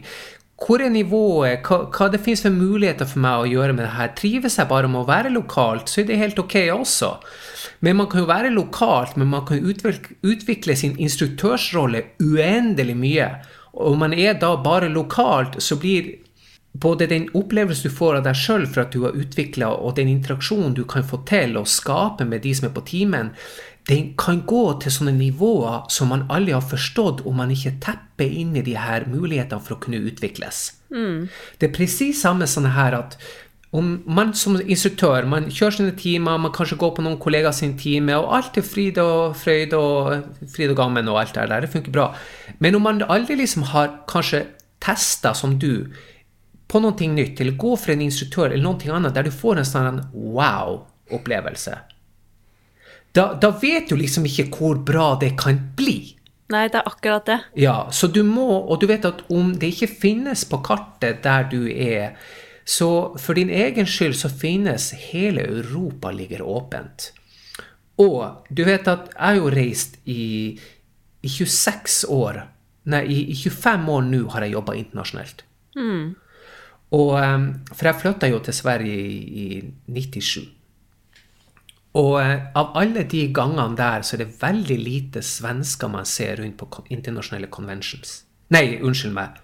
[0.64, 1.66] hvor er nivået?
[1.68, 4.14] Hva, hva det finnes for muligheter for meg å gjøre med det her?
[4.16, 7.12] Trives jeg bare med å være lokalt, så er det helt ok også.
[7.84, 13.30] Men man kan jo være lokalt, men man kan utvikle, utvikle sin instruktørsrolle uendelig mye.
[13.74, 16.14] Og om man er da bare lokalt, så blir
[16.74, 20.10] både den opplevelsen du får av deg sjøl for at du har utvikla, og den
[20.10, 23.34] interaksjonen du kan få til å skape med de som er på timen,
[23.90, 28.30] den kan gå til sånne nivåer som man aldri har forstått om man ikke tepper
[28.30, 30.70] inn i de her mulighetene for å kunne utvikles.
[30.94, 31.28] Mm.
[31.60, 33.18] Det er presis samme sånn her at
[33.74, 37.74] om man som instruktør man kjører sine timer, man kanskje går på noen kollegaer sin
[37.80, 41.66] time, og alt er fryd og frøyd og fryd og gammen og alt det der,
[41.66, 42.12] det funker bra.
[42.62, 44.46] Men om man aldri liksom har kanskje
[44.84, 45.90] testa som du
[46.70, 49.68] på noe nytt, eller gå for en instruktør eller noe annet der du får en
[49.68, 51.76] sånn wow-opplevelse
[53.14, 56.16] da, da vet du liksom ikke hvor bra det kan bli.
[56.54, 57.40] Nei, det er akkurat det.
[57.58, 61.46] Ja, så du må, og du vet at om det ikke finnes på kartet der
[61.50, 62.18] du er,
[62.66, 67.12] så for din egen skyld så finnes hele Europa ligger åpent.
[68.02, 70.58] Og du vet at jeg har jo reist i,
[71.22, 72.44] i 26 år
[72.84, 75.46] Nei, i, i 25 år nå har jeg jobba internasjonalt.
[75.80, 76.10] Mm.
[76.98, 79.46] Og, um, for jeg flytta jo til Sverige i, i
[79.88, 80.42] 97.
[82.00, 86.40] Og eh, av alle de gangene der, så er det veldig lite svensker man ser
[86.42, 88.24] rundt på internasjonale conventions.
[88.54, 89.40] Nei, unnskyld meg.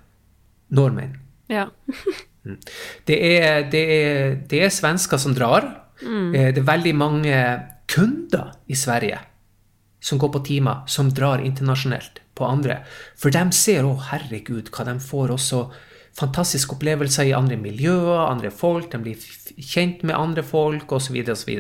[0.76, 1.20] Nordmenn.
[1.52, 1.70] Ja.
[2.40, 2.56] Mm.
[3.04, 5.66] det, er, det, er, det, er, svensker som drar.
[6.00, 6.30] Mm.
[6.32, 7.34] Eh, det er veldig mange
[7.92, 9.20] kunder i Sverige
[10.00, 12.80] som går på timer, som drar internasjonalt på andre.
[13.20, 15.66] For de ser å, herregud, hva de får også
[16.20, 21.20] fantastiske opplevelser i andre miljøer, andre folk, de blir kjent med andre folk, osv.
[21.36, 21.52] osv.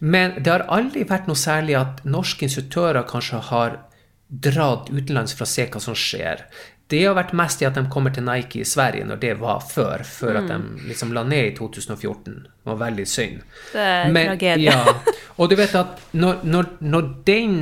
[0.00, 3.78] Men det har aldri vært noe særlig at norske instruktører kanskje har
[4.26, 6.42] dratt utenlands for å se hva som skjer.
[6.90, 9.64] det har vært mest i at de kommer til Nike i Sverige når det var
[9.66, 12.36] før, før at de liksom la ned i 2014.
[12.46, 13.40] Det var veldig synd.
[13.72, 14.70] Det er en tragedie.
[14.70, 14.94] Ja,
[15.38, 17.56] og du vet at når, når, når den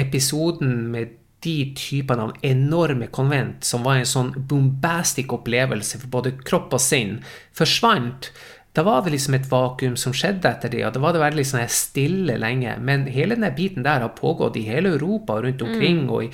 [0.00, 1.12] episoden med
[1.44, 6.80] de typene av enorme konvent, som var en sånn bombastic opplevelse for både kropp og
[6.80, 7.18] sinn,
[7.56, 8.30] forsvant,
[8.74, 11.44] da var det liksom et vakuum som skjedde etter det, og da var det veldig
[11.46, 12.72] sånn stille lenge.
[12.82, 16.10] Men hele denne biten der har pågått i hele Europa og rundt omkring, mm.
[16.10, 16.30] og i,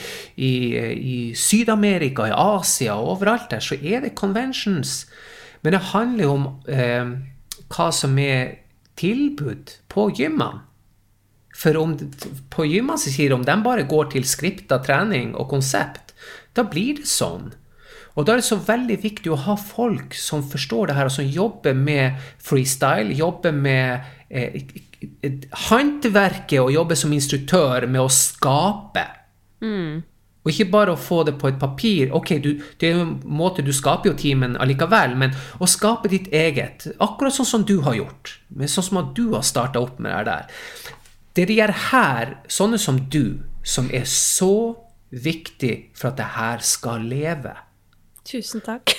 [0.48, 0.54] i,
[0.96, 5.04] i Syd-Amerika, i Asia og overalt der, så er det conventions.
[5.60, 7.12] Men det handler jo om eh,
[7.68, 8.56] hva som er
[9.00, 10.64] tilbud på gymmene.
[11.60, 11.92] For om,
[12.48, 16.14] på gymmene sier de om de bare går til skripta trening og konsept,
[16.56, 17.50] da blir det sånn.
[18.20, 21.14] Og da er det så veldig viktig å ha folk som forstår det her, og
[21.14, 24.60] som jobber med freestyle, jobber med eh,
[25.70, 29.06] håndverket og jobber som instruktør med å skape.
[29.64, 30.02] Mm.
[30.40, 32.12] Og ikke bare å få det på et papir.
[32.16, 32.50] Ok, du,
[32.80, 37.36] det er en måte du skaper jo timen allikevel, men å skape ditt eget, akkurat
[37.36, 40.62] sånn som du har gjort, sånn som at du har starta opp med det der.
[41.36, 44.76] Det de gjør her, sånne som du, som er så
[45.08, 47.56] viktig for at det her skal leve.
[48.28, 48.94] Tusen takk.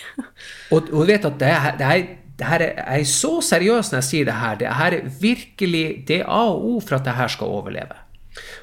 [0.74, 2.06] og, og vet at det, det, er,
[2.40, 4.56] det her er, jeg er så seriøs når jeg sier det her.
[4.62, 8.00] Det her er virkelig det A og O for at det her skal overleve.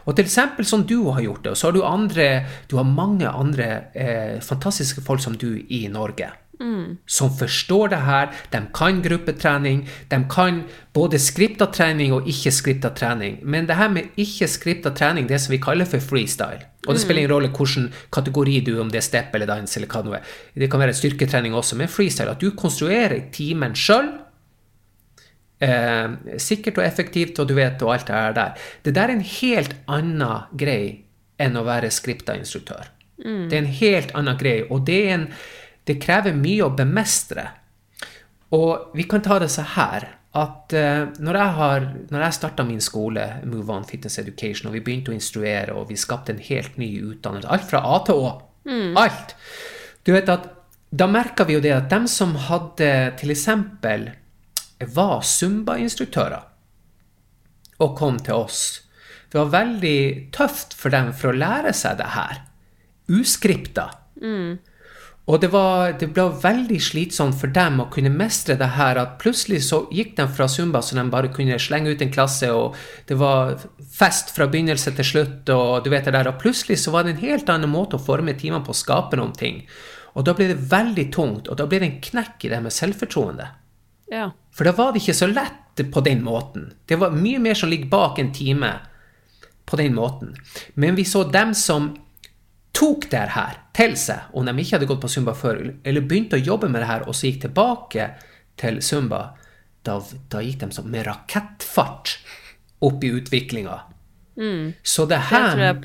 [0.09, 2.29] Og til eksempel som du har gjort det, og så har du andre
[2.71, 6.31] Du har mange andre eh, fantastiske folk som du i Norge.
[6.61, 6.99] Mm.
[7.07, 8.33] Som forstår det her.
[8.51, 9.85] De kan gruppetrening.
[10.11, 10.63] De kan
[10.95, 13.39] både skripta trening og ikke skripta trening.
[13.43, 17.03] Men det her med ikke skripta trening, det som vi kaller for freestyle Og det
[17.03, 20.15] spiller ingen rolle hvilken kategori du om det er step eller dans eller hva det
[20.19, 20.33] er.
[20.65, 22.31] Det kan være styrketrening også, men freestyle.
[22.35, 24.11] At du konstruerer timen sjøl.
[25.61, 28.69] Eh, sikkert og effektivt, og du vet, og alt det her der.
[28.85, 31.05] Det der er en helt annen greie
[31.39, 32.91] enn å være skripta instruktør.
[33.25, 33.49] Mm.
[33.51, 35.27] Det er en helt annen greie, og det er en
[35.89, 37.47] det krever mye å bemestre.
[38.57, 40.07] Og vi kan ta det så her
[40.39, 44.77] at uh, når jeg, har, når jeg starta min skole, Move On Fitness Education, og
[44.77, 48.23] vi begynte å instruere, og vi skapte en helt ny utdannelse, alt fra A til
[48.23, 48.31] Å,
[48.69, 48.93] mm.
[49.01, 49.35] alt
[50.05, 50.51] Du vet at
[50.89, 54.09] da merka vi jo det at dem som hadde eksempel
[54.95, 56.47] var Zumba-instruktører
[57.79, 58.61] og kom til oss
[59.29, 62.39] Det var veldig tøft for dem for å lære seg det her.
[63.13, 63.91] Uskripta.
[64.23, 64.57] Mm.
[65.29, 69.19] Og det, var, det, ble veldig slitsomt for dem å kunne mestre det her, at
[69.21, 72.79] plutselig så gikk de fra Zumba så de bare kunne slenge ut en klasse, og
[73.11, 73.59] det var
[73.93, 77.13] fest fra begynnelse til slutt, og du vet det der, og plutselig så var det
[77.13, 79.61] en helt annen måte å forme timene på å skape noen ting.
[80.17, 82.75] Og da ble det veldig tungt, og da ble det en knekk i det med
[82.75, 83.53] selvfortroende.
[84.09, 84.31] Ja.
[84.57, 86.73] For da var det ikke så lett på den måten.
[86.89, 88.73] Det var mye mer som ligger bak en time
[89.69, 90.33] på den måten.
[90.75, 91.93] Men vi så dem som
[92.73, 96.39] tok det her til seg, om de ikke hadde gått på Zumba før, eller begynte
[96.39, 98.11] å jobbe med det her og så gikk tilbake
[98.59, 99.23] til Zumba,
[99.87, 100.01] da,
[100.33, 102.17] da gikk de med rakettfart
[102.85, 103.79] opp i utviklinga.
[104.39, 104.75] Mm.
[104.83, 105.79] Så det her,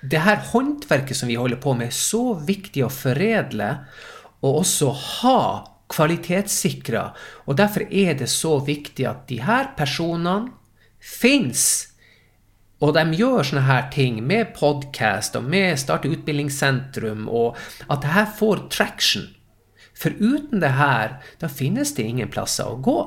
[0.00, 3.72] det her håndverket som vi holder på med, er så viktig å foredle
[4.44, 5.40] og også ha
[5.88, 7.08] kvalitetssikra.
[7.48, 10.52] Og derfor er det så viktig at de her personene
[11.00, 11.87] fins
[12.78, 17.58] og de gjør sånne her ting med podkast og med Starte utbildningssentrum, og
[17.88, 19.26] at det her får traction.
[19.98, 23.00] For uten det her, da finnes det ingen plasser å gå.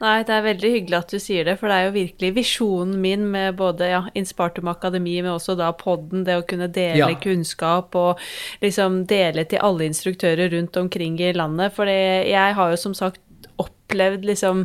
[0.00, 2.94] Nei, det er veldig hyggelig at du sier det, for det er jo virkelig visjonen
[3.02, 7.10] min med både ja, Inspartum Akademi, men også da podden, det å kunne dele ja.
[7.20, 8.22] kunnskap og
[8.62, 11.74] liksom dele til alle instruktører rundt omkring i landet.
[11.76, 13.20] For jeg har jo som sagt
[13.60, 14.64] opplevd liksom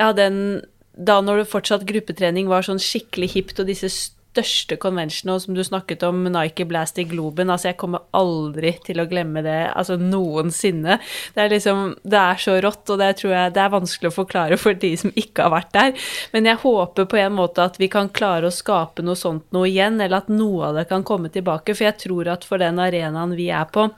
[0.00, 0.62] ja, den
[0.92, 3.88] da når det fortsatt gruppetrening var sånn skikkelig hipt, og disse
[4.32, 9.02] største conventionene, som du snakket om, Nike Blast i Globen Altså, jeg kommer aldri til
[9.02, 10.98] å glemme det, altså noensinne.
[11.34, 14.16] Det er liksom Det er så rått, og det tror jeg det er vanskelig å
[14.16, 16.08] forklare for de som ikke har vært der.
[16.32, 19.68] Men jeg håper på en måte at vi kan klare å skape noe sånt noe
[19.68, 22.80] igjen, eller at noe av det kan komme tilbake, for jeg tror at for den
[22.80, 23.90] arenaen vi er på,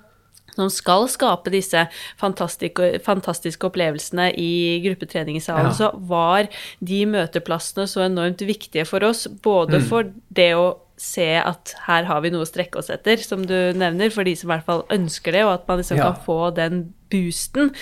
[0.54, 1.86] som skal skape disse
[2.20, 5.76] fantastiske, fantastiske opplevelsene i gruppetreningssalen, ja.
[5.76, 6.48] så var
[6.80, 9.26] de møteplassene så enormt viktige for oss.
[9.44, 9.86] Både mm.
[9.90, 10.66] for det å
[11.00, 14.34] se at her har vi noe å strekke oss etter, som du nevner, for de
[14.38, 16.10] som i hvert fall ønsker det, og at man liksom ja.
[16.10, 17.72] kan få den boosten.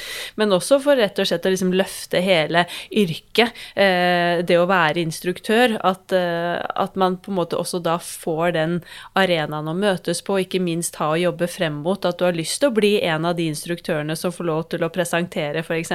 [0.40, 5.04] Men også for rett og slett å liksom løfte hele yrket, eh, det å være
[5.04, 5.76] instruktør.
[5.84, 8.78] At, eh, at, man på en måte også da får den
[9.18, 12.04] arenaen å møtes på, ikke minst ha å jobbe frem mot.
[12.04, 14.84] At du har lyst til å bli en av de instruktørene som får lov til
[14.84, 15.92] å presentere, f.eks.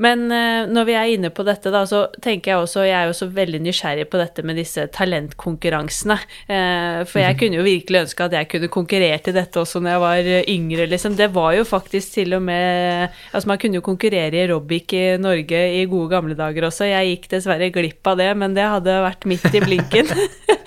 [0.00, 3.10] Men uh, når vi er inne på dette, da, så tenker jeg også Jeg er
[3.10, 6.16] jo så veldig nysgjerrig på dette med disse talentkonkurransene.
[6.48, 7.40] Uh, for jeg mhm.
[7.42, 10.88] kunne jo virkelig ønske at jeg kunne konkurrert i dette også når jeg var yngre,
[10.94, 11.18] liksom.
[11.20, 15.04] Det var jo faktisk til og med Altså, man kunne jo konkurrere i aerobic i
[15.20, 16.88] Norge i gode gamle dager også.
[16.88, 20.10] Jeg gikk dessverre glipp av det, men det hadde vært midt i blinken.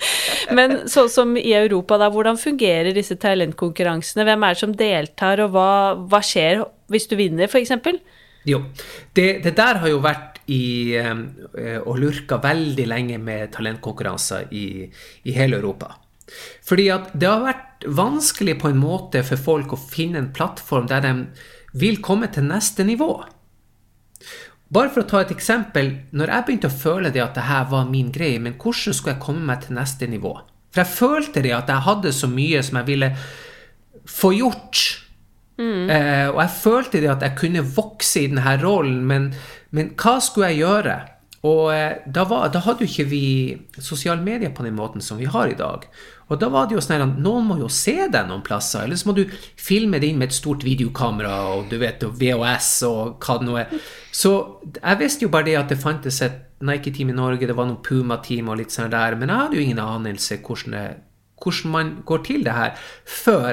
[0.56, 4.26] men sånn som i Europa, da, hvordan fungerer disse talentkonkurransene?
[4.28, 5.70] Hvem er det som deltar, og hva,
[6.10, 7.74] hva skjer hvis du vinner, f.eks.?
[8.48, 8.60] Jo,
[9.16, 11.22] det, det, der har jo vært i um,
[11.88, 14.66] og lurka veldig lenge med talentkonkurranser i,
[15.24, 15.94] i, hele Europa.
[16.64, 20.88] Fordi at det har vært vanskelig på en måte for folk å finne en plattform
[20.90, 21.14] der de
[21.80, 23.12] vil komme til neste nivå.
[24.74, 27.68] Bare for å ta et eksempel, når jeg begynte å føle det at det her
[27.70, 30.32] var min greie, men hvordan skulle jeg komme meg til neste nivå?
[30.74, 33.10] For jeg følte det at jeg hadde så mye som jeg ville
[34.10, 34.80] få gjort.
[35.58, 35.90] Mm.
[35.90, 39.28] Eh, og jeg følte det at jeg kunne vokse i denne rollen, men,
[39.74, 40.96] men hva skulle jeg gjøre?
[41.44, 43.24] Og eh, da, var, da, hadde jo ikke vi
[43.78, 45.84] sosiale medier på den måten som vi har i dag.
[46.32, 48.96] Og da var det jo sånn at noen må jo se deg noen plasser, eller
[48.96, 49.26] så må du
[49.60, 53.48] filme det inn med et stort videokamera og du vet, og VHS og hva det
[53.50, 53.76] nå er.
[54.08, 54.32] Så
[54.78, 57.82] jeg visste jo bare det at det fantes et Nike-team i Norge, det var noen
[57.84, 60.86] Puma-team og litt sånn der, men jeg hadde jo ingen anelse hvordan, det,
[61.44, 63.50] hvordan man går til det her, før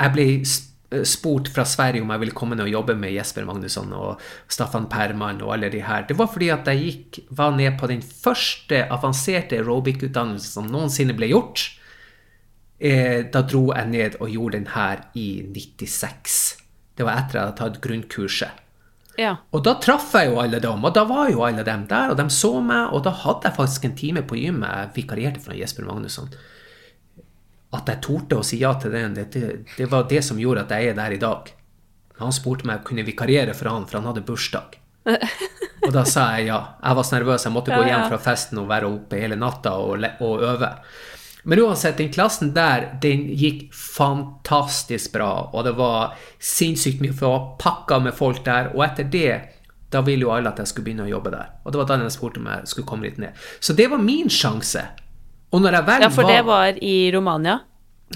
[0.00, 0.69] jeg ble Eh,
[1.06, 4.88] spurt fra Sverige om jeg ville komme ned og jobbe med Jesper Magnusson og Staffan
[4.90, 6.06] Perman og alle de her.
[6.08, 11.14] Det var fordi at jeg gikk, var ned på den første avanserte aerobic-utdannelsen som noensinne
[11.18, 11.68] ble gjort.
[12.80, 16.40] Eh, da dro jeg ned og gjorde den her i 96.
[16.98, 18.66] Det var etter at jeg hadde tatt grunnkurset.
[19.20, 19.34] Ja.
[19.52, 22.18] Og da traff jeg jo alle dem, og da var jo alle dem der, og
[22.18, 24.70] de så meg, og da hadde jeg faktisk en time på gymmet.
[24.70, 26.30] Jeg vikarierte for Jesper Magnusson
[27.76, 30.66] at jeg torde å si ja til den, det, det, det, var det som gjorde
[30.66, 31.52] at jeg er der i dag.
[32.20, 34.76] Han spurte meg om jeg kunne vikariere for han, for han hadde bursdag.
[35.86, 36.58] Og da sa jeg ja.
[36.82, 39.72] Jeg var så nervøs, jeg måtte gå hjem fra festen og være oppe hele natta
[39.80, 40.68] og, og øve.
[41.48, 47.54] Men uansett, den klassen der, den gikk fantastisk bra, og det var sinnssykt mye, for
[47.62, 48.74] pakka med folk der.
[48.74, 49.38] Og etter det,
[49.90, 51.54] da ville jo alle at jeg skulle begynne å jobbe der.
[51.64, 53.46] Og det var da jeg spurte om jeg skulle komme litt ned.
[53.58, 54.84] Så det var min sjanse.
[55.50, 56.32] Og når jeg vel ja, for var...
[56.32, 57.58] det var i Romania?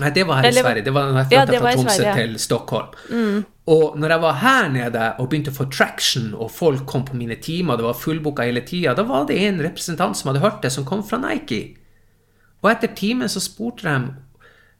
[0.00, 0.60] Nei, det var her Eller...
[0.60, 0.84] i Sverige.
[0.86, 2.14] Det var når jeg flytta ja, fra Tromsø Sverige, ja.
[2.18, 2.96] til Stockholm.
[3.10, 3.44] Mm.
[3.74, 7.16] Og når jeg var her nede og begynte å få traction, og folk kom på
[7.16, 10.60] mine timer, det var fullbooka hele tida, da var det en representant som hadde hørt
[10.66, 11.62] det, som kom fra Nike.
[12.64, 14.12] Og etter timen så spurte de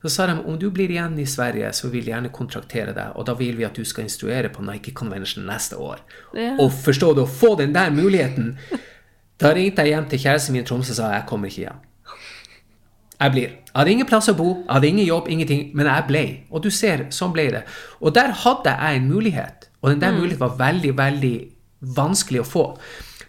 [0.05, 3.15] så sa de om du blir igjen i Sverige, så vil vi gjerne kontraktere deg,
[3.17, 6.03] og da vil vi at du skal instruere på Nike Convention neste år.
[6.37, 6.51] Ja.
[6.61, 8.53] Og forstå det, å få den der muligheten
[9.41, 11.81] Da ringte jeg hjem til kjæresten min i Tromsø og sa jeg kommer ikke hjem.
[13.25, 13.53] Jeg blir.
[13.65, 16.23] Jeg hadde ingen plass å bo, jeg hadde ingen jobb, ingenting, men jeg ble.
[16.53, 17.63] Og du ser, sånn ble det.
[18.05, 20.21] Og der hadde jeg en mulighet, og den der mm.
[20.21, 21.35] muligheten var veldig, veldig
[21.97, 22.65] vanskelig å få.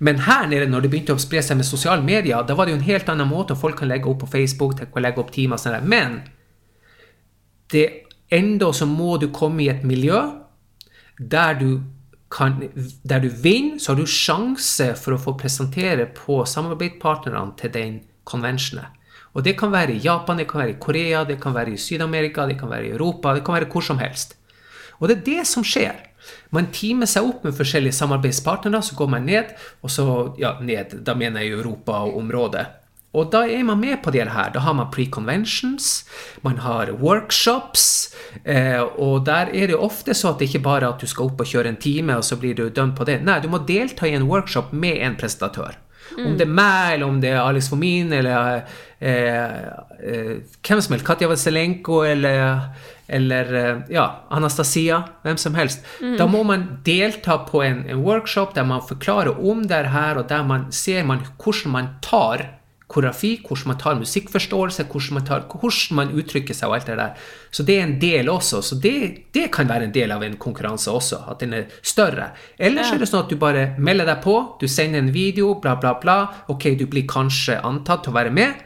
[0.03, 2.75] Men her nede, når det begynte å spre seg med sosiale medier, da var det
[2.75, 3.55] jo en helt annen måte.
[3.55, 5.87] Folk kan legge opp på Facebook, kan legge opp timer sånn.
[5.87, 6.19] Men
[7.71, 7.85] det
[8.33, 10.19] enda så må du komme i et miljø
[11.15, 11.69] der du
[12.35, 12.59] kan,
[13.07, 17.97] der du vinner, så har du sjanse for å få presentere på samarbeidspartnerne til den
[18.27, 18.91] conventionen.
[19.35, 21.79] Og det kan være i Japan, det kan være i Korea, det kan være i
[21.79, 24.37] Syd-Amerika, det kan være i Europa, det kan være hvor som helst.
[24.99, 25.99] Og det er det som skjer.
[26.55, 29.51] Man teamer seg opp med forskjellige samarbeidspartnere, så går man ned,
[29.83, 30.07] og så
[30.39, 32.65] ja, ned, da mener jeg Europa og området.
[33.15, 34.49] Og da er man med på det her.
[34.51, 36.03] Da har man pre-conventions,
[36.43, 40.99] man har workshops, eh, og der er det ofte så at det ikke bare at
[40.99, 43.21] du skal opp og kjøre en time, og så blir du dømt på det.
[43.23, 45.79] Nei, du må delta i en workshop med en presentatør.
[46.15, 46.25] Mm.
[46.25, 48.67] Om det er meg, eller om det er Alex Fomin, eller
[49.05, 52.59] hvem som helst, Katja Vaselenko, eller,
[53.07, 55.85] eller eh, ja, Anastasia, hvem som helst.
[56.01, 56.17] Mm.
[56.17, 60.29] Da må man delta på en, en, workshop der man forklarer om det her, og
[60.29, 62.47] der man ser man hvordan man tar
[62.87, 66.97] koreografi, hvordan man tar musikkforståelse, hvordan man, tar, hvordan man, uttrykker seg og alt det
[66.99, 67.27] der.
[67.51, 68.61] Så det er en del også.
[68.61, 68.95] Så det,
[69.33, 72.29] det kan være en del av en konkurranse også, at den er større.
[72.57, 72.95] Ellers ja.
[72.95, 75.95] er det sånn at du bare melder deg på, du sender en video, bla, bla,
[76.01, 76.19] bla.
[76.53, 78.65] Ok, du blir kanskje antatt til å være med.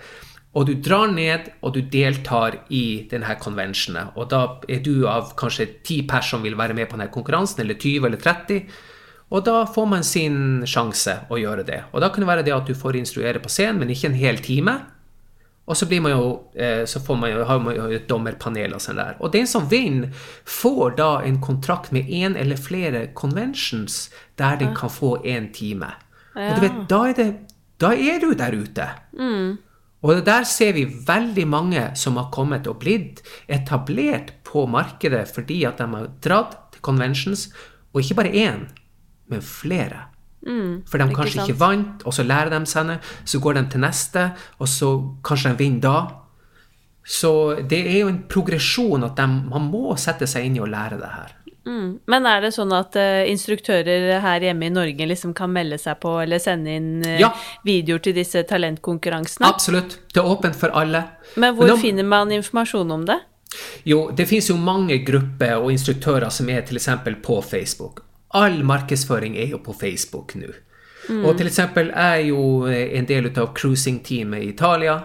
[0.58, 4.14] Og du drar ned, og du deltar i denne konvensjonen.
[4.18, 7.62] Og da er du av kanskje ti personer som vil være med på denne konkurransen,
[7.62, 8.64] eller 20 eller 30.
[9.30, 11.84] Og da får man sin sjanse å gjøre det.
[11.94, 14.18] Og da kan det være det at du får instruere på scenen, men ikke en
[14.18, 14.80] hel time.
[15.70, 18.74] Og så, blir man jo, eh, så får man jo, har man jo et dommerpanel
[18.74, 19.20] og sånn der.
[19.22, 20.10] Og den som vinner,
[20.50, 24.08] får da en kontrakt med én eller flere conventions
[24.42, 25.94] der den kan få én time.
[26.34, 27.30] Og du vet, da er, det,
[27.78, 28.88] da er du der ute.
[29.14, 29.60] Mm.
[30.02, 33.20] Og der ser vi veldig mange som har kommet og blitt
[33.52, 37.50] etablert på markedet fordi at de har dratt til conventions,
[37.92, 38.64] og ikke bare én,
[39.28, 40.08] men flere.
[40.48, 41.50] Mm, For de ikke kanskje sant?
[41.50, 44.26] ikke vant, og så lærer de seg det, så går de til neste,
[44.60, 44.92] og så
[45.26, 45.98] kanskje de vinner da.
[47.04, 47.32] Så
[47.68, 51.00] det er jo en progresjon at de, man må sette seg inn i å lære
[51.02, 51.36] det her.
[51.70, 51.90] Mm.
[52.10, 56.00] Men er det sånn at uh, instruktører her hjemme i Norge liksom kan melde seg
[56.02, 57.30] på eller sende inn uh, Ja.
[57.68, 59.46] videoer til disse talentkonkurransene?
[59.48, 60.00] Absolutt.
[60.14, 61.04] Det er åpent for alle.
[61.38, 63.20] Men hvor da- finner man informasjon om det?
[63.86, 66.90] Jo, det finnes jo mange grupper og instruktører som er f.eks.
[67.26, 68.04] på Facebook.
[68.38, 70.52] All markedsføring er jo på Facebook nå.
[71.26, 75.00] Og til eksempel er jo en del av cruising-teamet i Italia,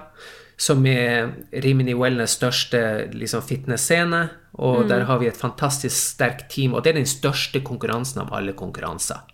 [0.57, 1.33] som er
[1.65, 2.81] Rimini Wellness største
[3.13, 4.25] liksom, fitnessscene.
[4.63, 8.31] Og der har vi et fantastisk sterkt team, og det er den største konkurransen av
[8.37, 9.25] alle konkurranser.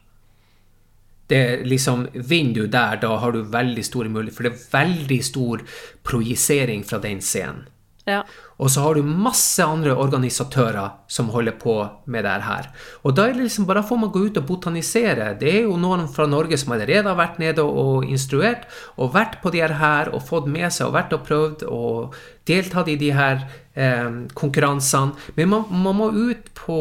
[1.30, 4.64] Det er liksom, Vinner du der, da har du veldig store muligheter, for det er
[4.72, 5.62] veldig stor
[6.08, 7.68] projisering fra den scenen.
[8.08, 8.24] Ja.
[8.60, 11.76] Og så har du masse andre organisatører som holder på
[12.12, 12.68] med det her.
[13.02, 15.32] Og da er det liksom bare får man gå ut og botanisere.
[15.40, 18.66] Det er jo noen fra Norge som allerede har vært nede og instruert,
[19.00, 22.90] og vært på de her og fått med seg og vært og prøvd og deltatt
[22.92, 25.16] i de her eh, konkurransene.
[25.38, 26.80] Men man, man må ut på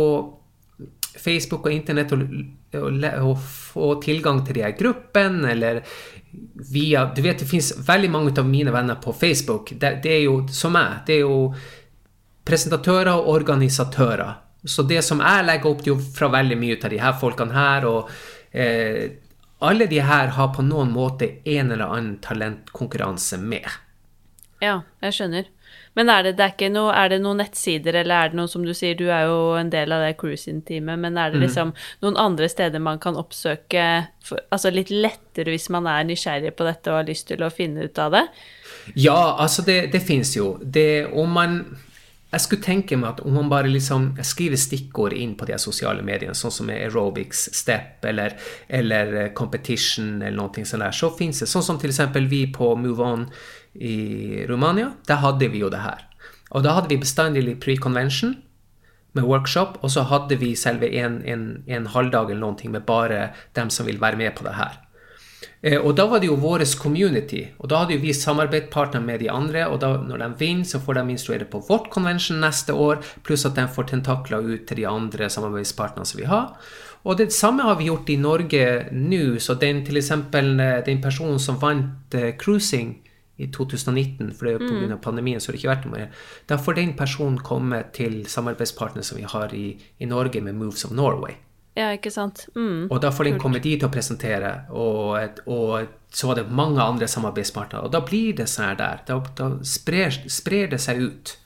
[1.19, 2.23] Facebook og internett og,
[2.79, 5.83] og, og få tilgang til de her gruppene, eller
[6.71, 9.71] via Du vet, det finnes veldig mange av mine venner på Facebook.
[9.71, 11.01] Det, det er jo som meg.
[11.07, 11.39] Det er jo
[12.45, 14.37] presentatører og organisatører.
[14.63, 17.87] Så det som jeg legger opp, er fra veldig mye av de her folkene her,
[17.87, 18.09] og
[18.51, 19.05] eh,
[19.65, 23.67] alle de her har på noen måte en eller annen talentkonkurranse med.
[24.61, 25.49] ja, jeg skjønner.
[25.97, 28.63] Men er det, det er, noe, er det noen nettsider, eller er det noe som
[28.65, 31.73] du sier, du er jo en del av det cruising-teamet, men er det liksom
[32.05, 33.89] noen andre steder man kan oppsøke,
[34.23, 37.51] for, altså litt lettere hvis man er nysgjerrig på dette og har lyst til å
[37.53, 38.25] finne ut av det?
[38.95, 40.57] Ja, altså det, det finnes jo.
[40.61, 41.61] Det, om man
[42.29, 46.03] Jeg skulle tenke meg at om man bare liksom skriver stikkord inn på de sosiale
[46.05, 48.35] mediene, sånn som aerobics, step eller,
[48.67, 52.75] eller eh, competition eller noe sånt der, så finnes det Sånn som eksempel vi på
[52.77, 53.25] Move On
[53.73, 56.05] i Romania, da hadde vi jo det her.
[56.51, 58.37] Og da hadde vi bestandig pre-convention
[59.13, 62.85] med workshop, og så hadde vi selve en, en, en halvdag eller noen ting med
[62.85, 64.77] bare dem som vil være med på det her.
[65.61, 69.19] Eh, Og da var det jo vår community, og da hadde jo vi samarbeidspartner med
[69.19, 72.73] de andre, og da når de vinner, så får de instruere på vårt convention neste
[72.73, 76.53] år, pluss at de får tentakler ut til de andre samarbeidspartnerne som vi har.
[77.03, 81.01] Og det samme har vi gjort i Norge nå, så den til eksempel eh, den
[81.01, 82.97] personen som vant eh, cruising
[83.39, 84.93] i 2019, for det er jo pga.
[84.93, 86.23] av pandemien, så har det ikke vært noe mer.
[86.51, 89.67] Da får den personen komme til samarbeidspartner som vi har i,
[89.99, 91.37] i Norge med Moves of Norway.
[91.77, 92.47] Ja, ikke sant?
[92.57, 92.89] Mm.
[92.89, 97.07] Og da får den komme dit og presentere, og, og så var det mange andre
[97.07, 97.85] samarbeidspartnere.
[97.87, 99.05] Og da blir det sånn her der.
[99.07, 101.37] Da, da sprer, sprer det seg ut.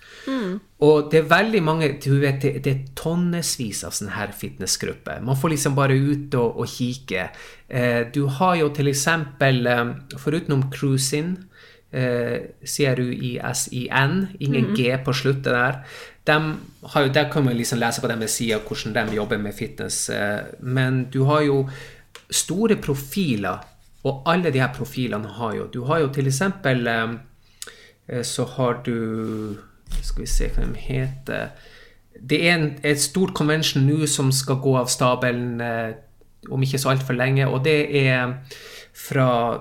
[0.83, 5.23] Og det er veldig mange du vet, det, det er tonnevis av sånne her fitnessgrupper.
[5.23, 7.29] Man får liksom bare ut og, og kikke.
[7.67, 9.83] Eh, du har jo til eksempel, eh,
[10.19, 11.37] forutenom cruising,
[11.93, 15.75] C-R-U-I-S-I-N, ingen G på sluttet der.
[16.25, 16.37] De
[16.93, 20.09] har jo, der kan man liksom lese på deres side hvordan de jobber med fitness.
[20.09, 21.69] eh, Men du har jo
[22.31, 23.57] store profiler,
[24.03, 27.09] og alle de her profilene har jo Du har jo til eksempel eh,
[28.09, 29.57] eh, Så har du
[30.01, 31.47] Skal vi se hva de heter
[32.19, 35.91] Det er en, et stort convention nå som skal gå av stabelen eh,
[36.51, 38.33] om ikke så altfor lenge, og det er
[38.93, 39.59] fra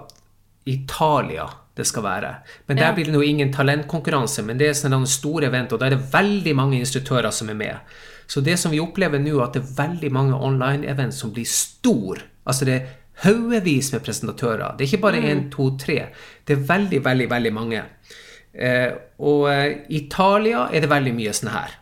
[0.66, 1.47] Italia
[1.77, 2.31] det skal være.
[2.68, 5.87] Men der blir det nå ingen talentkonkurranse, men det er sånne store event, og da
[5.89, 7.95] er det veldig mange instruktører som er med.
[8.27, 11.49] Så det som vi opplever nå, er at det er veldig mange online-event som blir
[11.49, 12.20] stor.
[12.49, 12.87] Altså det er
[13.25, 14.77] haugevis med presentatører.
[14.77, 15.99] Det er ikke bare én, to, tre.
[16.49, 17.83] Det er veldig, veldig, veldig mange.
[18.53, 21.77] Eh, og eh, i Italia er det veldig mye sånn her.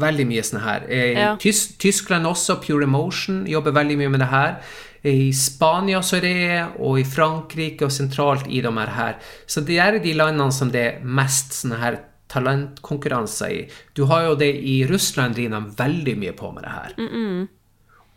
[0.00, 0.86] Veldig mye sånn her.
[0.88, 1.32] Eh, Ja.
[1.36, 4.56] Tys Tyskland også, Pure Emotion, jobber veldig mye med det her.
[5.02, 9.16] I Spania så er det, og i Frankrike og sentralt i de her.
[9.46, 13.62] Så det er de landene som det er mest sånne her talentkonkurranser i.
[13.96, 16.92] Du har jo det i Russland driver veldig mye på med det her.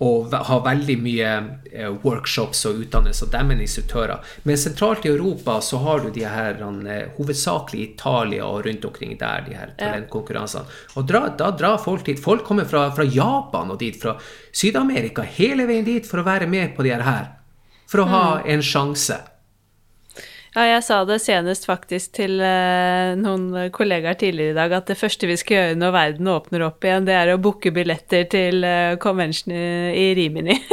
[0.04, 1.32] Og har veldig mye
[1.72, 4.34] eh, workshops og utdannelse, og dem er instruktører.
[4.44, 8.88] Men sentralt i Europa så har du de her eh, hovedsakelig i Italia og rundt
[8.90, 10.66] omkring der, de her talentkonkurransene.
[11.00, 12.20] Og dra, da drar folk dit.
[12.20, 14.18] Folk kommer fra, fra Japan og dit, fra
[14.52, 17.30] Syd-Amerika, hele veien dit for å være med på de her.
[17.90, 19.20] For å ha en sjanse.
[20.54, 24.98] Ja, jeg sa det senest faktisk til eh, noen kollegaer tidligere i dag, at det
[25.00, 28.62] første vi skal gjøre når verden åpner opp igjen, det er å booke billetter til
[28.68, 30.60] eh, convention i, Rimini.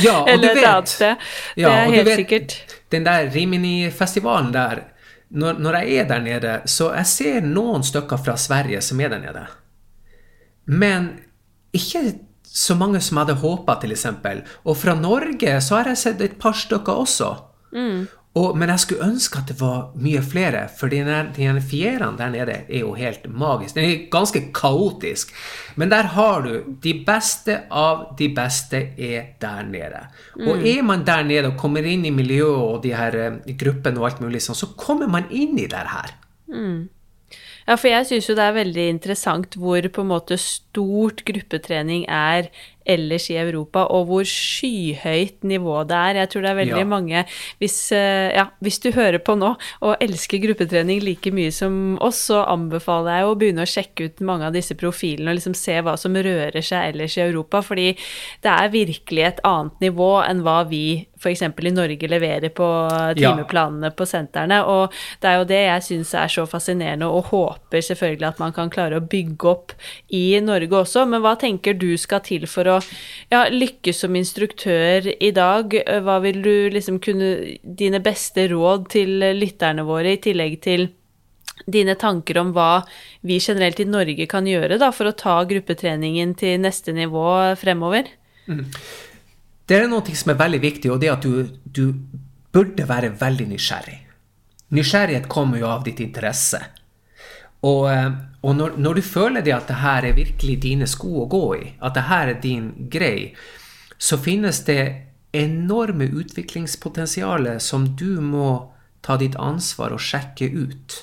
[0.00, 1.24] Ja, og du Eller et vet- annet sted.
[1.60, 2.54] Ja, det er helt vet, sikkert.
[2.94, 4.80] Den der Rimini-festivalen der,
[5.30, 9.12] når, når jeg er der nede, så jeg ser noen stykker fra Sverige som er
[9.12, 9.42] der nede.
[10.70, 11.10] Men
[11.76, 12.02] ikke
[12.46, 14.06] så mange som hadde håpa, f.eks.
[14.64, 17.30] Og fra Norge så har jeg sett et par stykker også.
[17.76, 18.08] Mm.
[18.38, 21.00] Og, men jeg skulle ønske at det var mye flere, for de
[21.66, 23.74] fjærene der nede er jo helt magisk.
[23.74, 25.32] Den er ganske kaotisk.
[25.74, 30.06] Men der har du De beste av de beste er der nede.
[30.46, 33.98] Og er man der nede og kommer inn i miljøet og de her eh, gruppene
[33.98, 36.14] og alt mulig sånn, så kommer man inn i det her.
[37.66, 42.06] Ja, for jeg syns jo det er veldig interessant hvor på en måte stort gruppetrening
[42.08, 42.48] er
[42.90, 46.20] ellers i Europa, og hvor skyhøyt nivå det er.
[46.20, 46.84] Jeg tror det er veldig Ja.
[46.84, 47.24] mange
[47.60, 52.26] hvis, eh, ja, hvis du hører på nå og elsker gruppetrening like mye som oss,
[52.30, 55.80] så anbefaler jeg å begynne å sjekke ut mange av disse profilene og liksom se
[55.80, 57.94] hva som rører seg ellers i Europa, fordi
[58.42, 61.42] det er virkelig et annet nivå enn hva vi f.eks.
[61.42, 62.66] i Norge leverer på
[63.16, 63.30] Ja.
[63.34, 64.62] timeplanene på sentrene.
[64.64, 68.52] Og det er jo det jeg syns er så fascinerende, og håper selvfølgelig at man
[68.56, 69.72] kan klare å bygge opp
[70.10, 71.06] i Norge også.
[71.08, 72.78] Men hva tenker du skal til for å
[73.30, 75.76] ja, lykkes som instruktør i dag?
[76.02, 80.88] Hva vil du liksom kunne Dine beste råd til lytterne våre, i tillegg til
[81.70, 82.82] dine tanker om hva
[83.26, 88.08] vi generelt i Norge kan gjøre da, for å ta gruppetreningen til neste nivå fremover?
[89.70, 91.84] Det er noe som er veldig viktig, og det er at du, du
[92.50, 94.00] burde være veldig nysgjerrig.
[94.74, 96.58] Nysgjerrighet kommer jo av ditt interesse.
[97.62, 98.08] Og, eh,
[98.42, 101.44] og når, når du føler det at det her er virkelig dine sko å gå
[101.60, 103.30] i, at det her er din grei,
[103.94, 104.80] så finnes det
[105.36, 108.50] enorme utviklingspotensialet som du må
[109.06, 110.96] ta ditt ansvar og sjekke ut.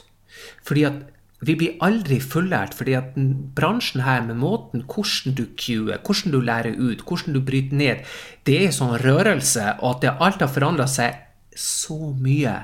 [0.68, 1.06] Fordi at
[1.46, 3.18] vi blir aldri fullært, fordi at
[3.58, 8.02] bransjen her med måten hvordan du cuer, hvordan du lærer ut, hvordan du bryter ned,
[8.50, 11.22] det er sånn rørelse, og at alt har forandra seg
[11.58, 12.56] så mye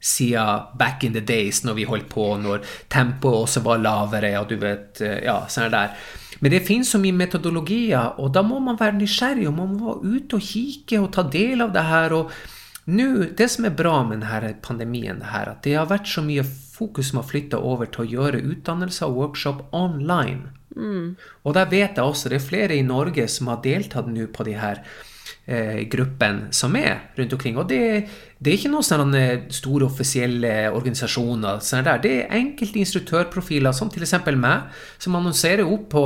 [0.00, 4.48] siden back in the days, når vi holdt på, når tempoet også var lavere, og
[4.48, 5.92] du vet, eh, ja, sånn der.
[6.40, 9.92] Men det finnes så mye metodologier, og da må man være nysgjerrig, og man må
[9.92, 12.16] være ute og kikke og ta del av det her.
[12.16, 12.32] og
[12.90, 16.22] nå, Det som er bra med denne pandemien, er her, at det har vært så
[16.22, 20.52] mye fokus som har flytta over til å gjøre utdannelser og workshop online.
[21.44, 24.46] Og der vet jeg også det er flere i Norge som har deltatt nå på
[24.46, 24.82] de her
[25.50, 27.58] eh, gruppene som er rundt omkring.
[27.60, 27.82] Og det,
[28.38, 31.60] det er ikke noen sånne store offisielle organisasjoner.
[31.64, 32.02] Sånne der.
[32.04, 34.16] Det er enkelte instruktørprofiler, som f.eks.
[34.38, 36.04] meg, som annonserer opp på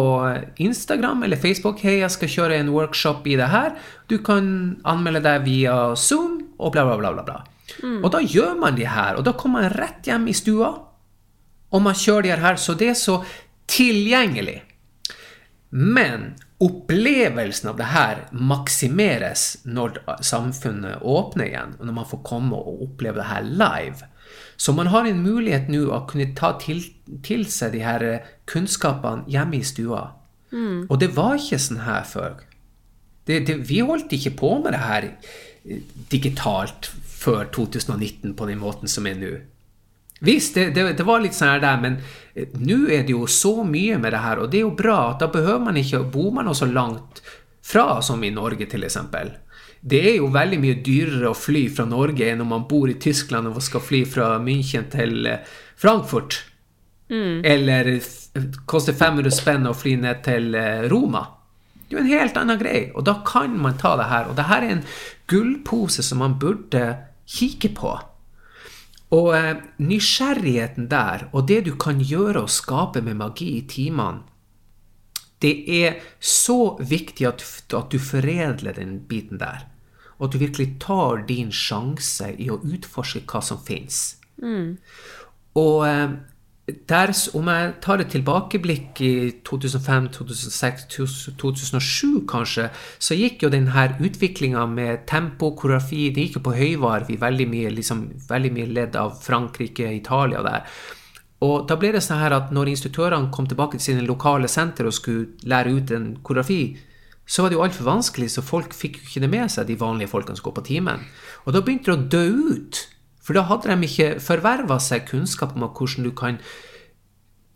[0.64, 3.74] Instagram eller Facebook hei, jeg skal kjøre en workshop i det her.
[4.10, 4.46] Du kan
[4.88, 7.12] anmelde deg via Zoom og bla, bla, bla.
[7.12, 7.42] bla, bla.
[7.82, 10.70] Og da gjør man de her, og da kommer man rett hjem i stua,
[11.74, 13.18] og man kjører de her, så det er så
[13.70, 14.60] tilgjengelig.
[15.74, 22.58] Men opplevelsen av det her maksimeres når samfunnet åpner igjen, og når man får komme
[22.58, 24.10] og oppleve det her live.
[24.56, 26.82] Så man har en mulighet nå å kunne ta til,
[27.26, 28.04] til seg de her
[28.50, 30.06] kunnskapene hjemme i stua.
[30.88, 32.38] Og det var ikke sånn her før.
[33.26, 35.08] Det, det, vi holdt ikke på med det her
[36.12, 39.32] digitalt før 2019 på den måten som er nå.
[40.24, 41.98] Visst, det, det, det var litt sånn her der, men
[42.34, 44.98] eh, nå er det jo så mye med det her, og det er jo bra
[45.12, 47.22] at da behøver man ikke bo man så langt
[47.64, 49.34] fra som i Norge, eksempel.
[49.84, 52.96] Det er jo veldig mye dyrere å fly fra Norge enn om man bor i
[53.00, 55.28] Tyskland og skal fly fra München til
[55.76, 55.76] Frankfurt.
[55.80, 56.42] Frankfurt.
[57.44, 58.00] Eller
[58.66, 61.26] koster 500 spenn å fly ned til eh, Roma.
[61.84, 64.30] Det er jo en helt annen greie, og da kan man ta det her.
[64.30, 64.86] Og det her er en
[65.30, 66.86] gullpose som man burde
[67.28, 67.92] kikke på.
[69.12, 74.24] Og eh, nysgjerrigheten der, og det du kan gjøre og skape med magi i timene,
[75.42, 77.42] det er så viktig at,
[77.76, 79.66] at du foredler den biten der.
[80.16, 84.16] Og at du virkelig tar din sjanse i å utforske hva som fins.
[85.54, 86.14] Og eh,
[86.64, 89.12] der, om jeg tar et tilbakeblikk i
[89.44, 90.86] 2005, 2006,
[91.36, 97.12] 2007 kanskje, så gikk jo denne utviklinga med tempo, koreografi, det gikk jo på høyvarv
[97.12, 100.64] i veldig mye, liksom, veldig mye ledd av Frankrike, Italia der.
[101.44, 104.88] Og da ble det sånn her at når instruktørene kom tilbake til sine lokale senter
[104.88, 106.62] og skulle lære ut en koreografi,
[107.26, 109.76] så var det jo altfor vanskelig, så folk fikk jo ikke det med seg, de
[109.80, 111.04] vanlige folkene som går på timen.
[111.44, 112.82] Og da begynte det å dø ut.
[113.24, 116.40] For da hadde de ikke forverva seg kunnskap om hvordan du kan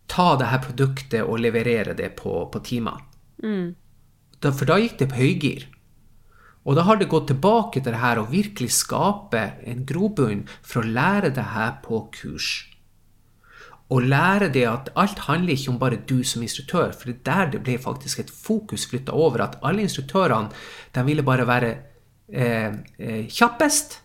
[0.09, 3.03] ta det her produktet og leverere det på, på timer.
[4.41, 5.67] Da, for da gikk det på høygir.
[6.69, 10.83] Og da har det gått tilbake til det her å virkelig skape en grobunn for
[10.83, 12.49] å lære det her på kurs.
[13.89, 17.29] Og lære det at alt handler ikke om bare du som instruktør, for det er
[17.29, 19.47] der det ble faktisk et fokus flytta over.
[19.47, 20.53] At alle instruktørene
[20.93, 21.71] de ville bare være
[22.29, 24.03] eh, eh, kjappest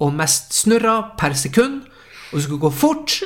[0.00, 1.84] og mest snurra per sekund.
[2.30, 3.20] Og du skulle gå fort,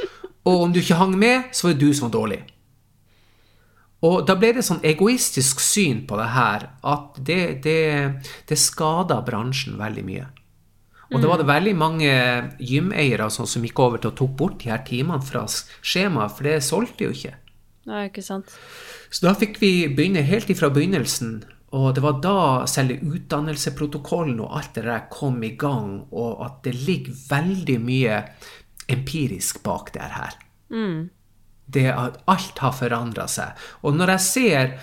[0.45, 2.41] og om du ikke hang med, så var det du som var dårlig.
[4.05, 7.85] Og da ble det sånn egoistisk syn på det her at det, det,
[8.49, 10.27] det skada bransjen veldig mye.
[11.15, 12.13] Og da var det veldig mange
[12.59, 16.49] gymeiere sånn, som gikk over til å tok bort de her timene fra skjemaet, for
[16.49, 17.35] det solgte jo ikke.
[17.89, 18.53] Nei, ikke sant.
[19.13, 21.43] Så da fikk vi begynne helt ifra begynnelsen.
[21.75, 22.39] Og det var da
[22.71, 28.21] selve utdannelseprotokollen og alt det der kom i gang, og at det ligger veldig mye
[28.91, 30.37] empirisk bak det her.
[30.71, 31.09] Mm.
[31.67, 33.59] Det at alt har forandra seg.
[33.83, 34.79] Og når jeg ser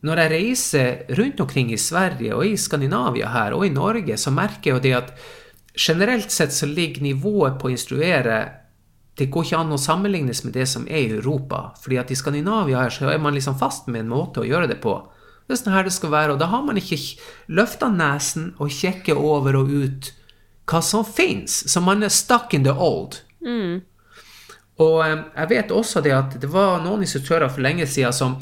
[0.00, 4.30] Når jeg reiser rundt omkring i Sverige og i Skandinavia her, og i Norge, så
[4.32, 5.10] merker jeg jo det at
[5.76, 8.38] generelt sett så ligger nivået på å instruere
[9.20, 11.74] det går ikke an å sammenlignes med det som er i Europa.
[11.82, 14.68] fordi at i Skandinavia her så er man liksom fast med en måte å gjøre
[14.70, 14.94] det på.
[15.50, 16.96] Det er sånn her det skal være, og da har man ikke
[17.50, 20.10] løfta nesen og kjekket over og ut
[20.70, 21.64] hva som fins.
[21.66, 23.18] Så man er stuck in the old.
[23.42, 23.80] Mm.
[24.78, 28.38] Og eh, jeg vet også det at det var noen instruktører for lenge siden som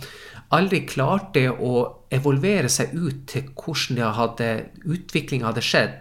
[0.52, 1.72] aldri klarte å
[2.12, 5.96] evolvere seg ut til hvordan utviklinga hadde skjedd.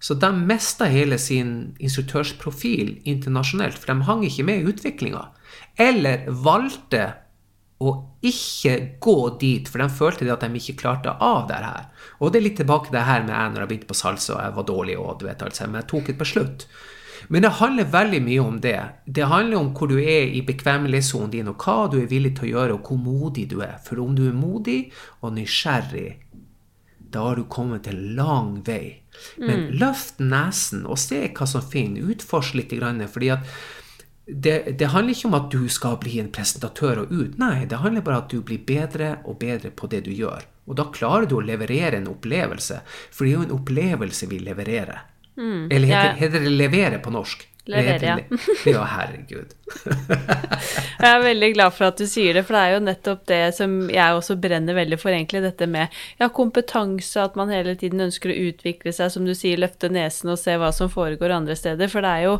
[0.00, 5.26] Så de mista hele sin instruktørsprofil internasjonalt, for de hang ikke med i utviklinga.
[5.76, 7.10] Eller valgte
[7.80, 7.90] å
[8.28, 11.86] ikke gå dit, for de følte at de ikke klarte av det her.
[12.20, 14.34] Og det er litt tilbake til det her med jeg når jeg begynte på salsa
[14.36, 16.66] og jeg var dårlig, og du vet altså, men jeg tok et beslutt.
[17.28, 18.78] Men det handler veldig mye om det.
[19.06, 22.48] Det handler om hvor du er i bekvemmelighetssonen din, og hva du er villig til
[22.48, 23.76] å gjøre, og hvor modig du er.
[23.84, 24.80] For om du er modig
[25.20, 26.16] og nysgjerrig,
[27.10, 29.02] da har du kommet en lang vei.
[29.36, 29.78] Men Mm.
[29.80, 32.02] løft nesen og se hva som finner.
[32.02, 32.70] Utforsk litt.
[32.70, 33.40] Fordi at
[34.34, 37.38] det, det handler ikke om at du skal bli en presentatør og ut.
[37.38, 40.44] Nei, det handler bare om at du blir bedre og bedre på det du gjør.
[40.70, 42.80] Og da klarer du å leverere en opplevelse.
[43.10, 45.00] For det er jo en opplevelse vi levererer.
[45.40, 46.12] Eller heter, Ja.
[46.20, 47.46] heter det levere på norsk?
[47.70, 48.16] Levere, ja.
[48.66, 49.54] Ja, herregud.
[51.00, 53.40] Jeg er veldig glad for at du sier det, for det er jo nettopp det
[53.56, 55.40] som jeg også brenner veldig for, egentlig.
[55.46, 59.60] Dette med ja, kompetanse, at man hele tiden ønsker å utvikle seg, som du sier,
[59.60, 61.90] løfte nesen og se hva som foregår andre steder.
[61.90, 62.36] For det er jo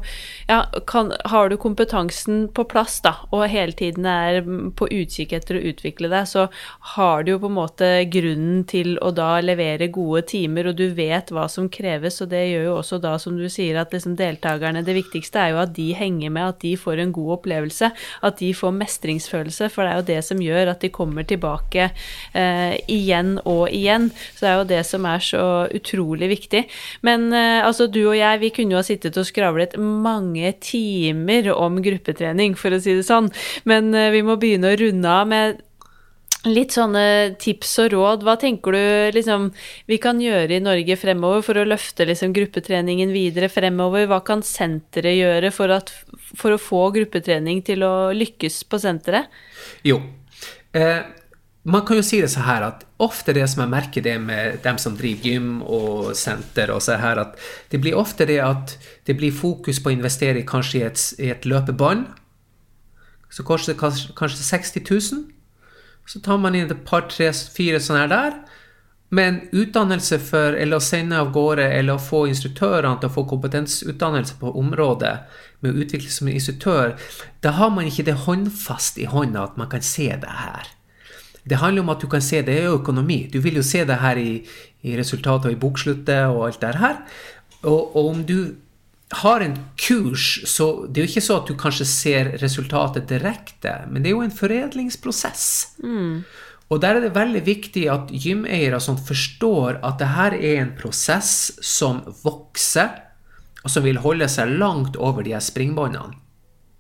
[0.50, 4.42] Ja, kan, har du kompetansen på plass, da, og hele tiden er
[4.76, 6.48] på utkikk etter å utvikle deg, så
[6.96, 10.88] har du jo på en måte grunnen til å da levere gode timer, og du
[10.96, 14.16] vet hva som kreves, og det gjør jo også da, som du sier, at liksom
[14.18, 17.90] deltakerne Det viktigste er jo at de henger med, at de får en god opplevelse,
[18.26, 21.90] at de får mestringsfølelse, for det er jo det som gjør at de kommer tilbake
[21.90, 24.10] eh, igjen og igjen.
[24.34, 25.46] Så det er jo det som er så
[25.76, 26.64] utrolig viktig.
[27.06, 31.50] Men eh, altså, du og jeg, vi kunne jo ha sittet og skravlet mange timer
[31.54, 33.30] om gruppetrening, for å si det sånn,
[33.68, 35.66] men eh, vi må begynne å runde av med
[36.48, 38.22] Litt sånne tips og råd.
[38.24, 39.50] Hva tenker du liksom,
[39.90, 44.06] vi kan gjøre i Norge fremover for å løfte liksom, gruppetreningen videre fremover?
[44.08, 49.28] Hva kan senteret gjøre for, at, for å få gruppetrening til å lykkes på senteret?
[49.84, 49.98] Jo.
[50.72, 51.02] Eh,
[51.68, 54.62] man kan jo si det så her at ofte det som jeg merker det med
[54.64, 57.34] dem som driver gym og senter, og så her at
[57.68, 61.28] det blir ofte det at det blir fokus på å investere kanskje i et, i
[61.34, 62.06] et løpebånd.
[63.28, 65.20] Så kanskje, kanskje 60 000.
[66.10, 68.38] Så tar man inn et par, tre, fire sånne her der.
[69.14, 73.24] Men utdannelse for, eller å sende av gårde, eller å få instruktørene til å få
[73.30, 75.14] kompetensutdannelse på området
[75.62, 76.94] med å utvikle som en instruktør,
[77.42, 80.70] da har man ikke det håndfast i hånda at man kan se det her.
[81.42, 83.24] Det handler om at du kan se det jo økonomi.
[83.32, 84.40] Du vil jo se det her i,
[84.86, 86.98] i resultatet og i boksluttet og alt det her.
[87.62, 88.36] Og, og om du
[89.10, 93.72] har en kurs, så det er jo ikke så at du kanskje ser resultatet direkte,
[93.90, 95.44] men det er jo en foredlingsprosess.
[96.70, 100.74] Og der er det veldig viktig at gymeiere sånn forstår at det her er en
[100.78, 102.92] prosess som vokser,
[103.64, 106.14] og som vil holde seg langt over de her springbåndene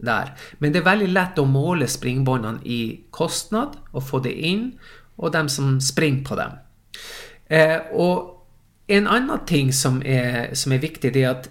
[0.00, 0.30] der.
[0.62, 2.80] Men det er veldig lett å måle springbåndene i
[3.12, 4.70] kostnad og få det inn,
[5.20, 6.54] og dem som springer på dem.
[7.50, 8.38] Eh, og
[8.90, 11.50] en annen ting som er, som er viktig, det er at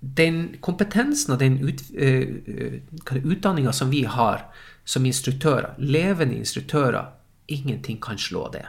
[0.00, 4.46] den kompetensen og den ut, uh, utdanninga som vi har
[4.84, 7.12] som instruktører, levende instruktører,
[7.46, 8.66] ingenting kan slå det.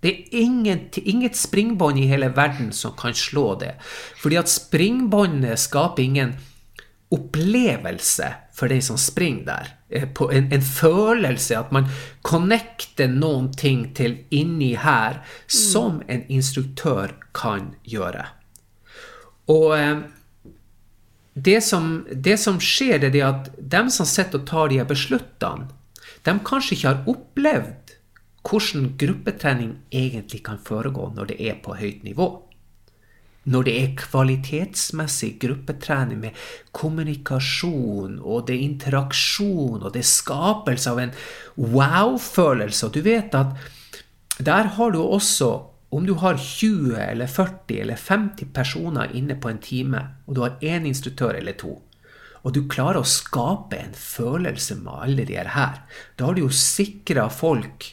[0.00, 3.72] Det er inget, inget springbånd i hele verden som kan slå det.
[4.20, 6.36] Fordi at springbåndet skaper ingen
[7.10, 9.72] opplevelse for de som springer der.
[10.32, 11.88] En, en, følelse, at man
[12.22, 18.26] connecter noen ting til inni her, som en instruktør kan gjøre.
[19.52, 19.76] Og
[21.36, 25.68] det som, det som skjer, er at dem som sitter og tar de besluttene,
[26.24, 27.92] de kanskje ikke har opplevd
[28.46, 32.28] hvordan gruppetrening egentlig kan foregå når det er på høyt nivå.
[33.46, 40.90] når det er kvalitetsmessig gruppetrening med kommunikasjon, og det er interaksjon, og det er skapelse
[40.90, 41.14] av en
[41.54, 42.88] wow-følelse.
[42.88, 43.54] Og du vet at
[44.42, 45.52] der har du også
[45.96, 50.42] om du har 20 eller 40 eller 50 personer inne på en time, og du
[50.44, 51.78] har én instruktør eller to,
[52.44, 55.80] og du klarer å skape en følelse med alle de her,
[56.16, 57.88] da har du jo sikra folk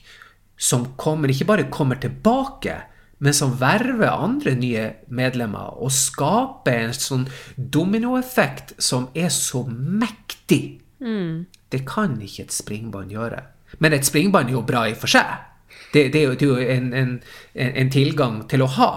[0.60, 2.76] som kommer, ikke bare kommer tilbake,
[3.24, 7.26] men som verver andre nye medlemmer og skaper en sånn
[7.56, 10.82] dominoeffekt som er så mektig.
[11.00, 11.46] Mm.
[11.72, 13.40] Det kan ikke et springbånd gjøre.
[13.80, 15.53] Men et springbånd er jo bra i for seg.
[15.94, 17.12] Det, det, er jo en, en,
[17.54, 18.92] en, tilgang til å ha.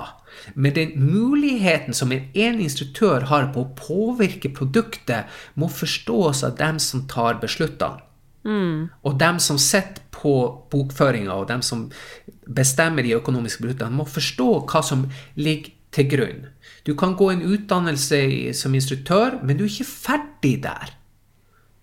[0.55, 6.57] Men den muligheten som en, en instruktør har på å påvirke produktet, må forstås av
[6.61, 8.03] dem som tar beslutningene.
[8.47, 8.89] Mm.
[9.03, 10.35] Og dem som sitter på
[10.71, 11.89] bokføringa, og dem som
[12.47, 16.45] bestemmer de økonomiske beslutningene, må forstå hva som ligger til grunn.
[16.87, 18.21] Du kan gå en utdannelse
[18.55, 20.96] som instruktør, men du er ikke ferdig der.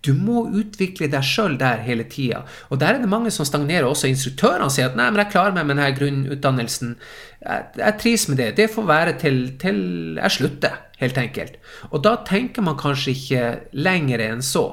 [0.04, 2.42] Du må utvikle deg sjøl der hele tida.
[2.68, 3.88] Og der er det mange som stagnerer.
[3.88, 6.96] Også instruktørene sier at nei, men jeg klarer meg med denne grunnutdannelsen.
[7.40, 8.50] Jeg, jeg trives med det.
[8.58, 9.78] Det får være til, til
[10.20, 11.56] jeg slutter, helt enkelt.
[11.90, 13.46] Og da tenker man kanskje ikke
[13.80, 14.66] lenger enn så.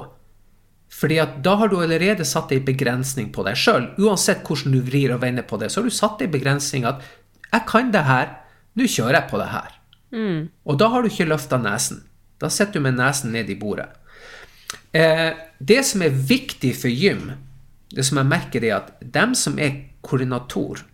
[0.92, 3.88] Fordi at da har du allerede satt ei begrensning på deg sjøl.
[4.02, 7.00] Uansett hvordan du vrir og vender på det, så har du satt ei begrensning at
[7.52, 8.28] 'jeg kan det her,
[8.76, 9.74] nå kjører jeg på det her'.
[10.12, 10.48] Mm.
[10.66, 12.04] Og da har du ikke løfta nesen.
[12.40, 13.88] Da sitter du med nesen ned i bordet.
[14.92, 17.32] Eh, det som er viktig for gym,
[17.92, 20.84] det som jeg merker, er at dem som er koordinator,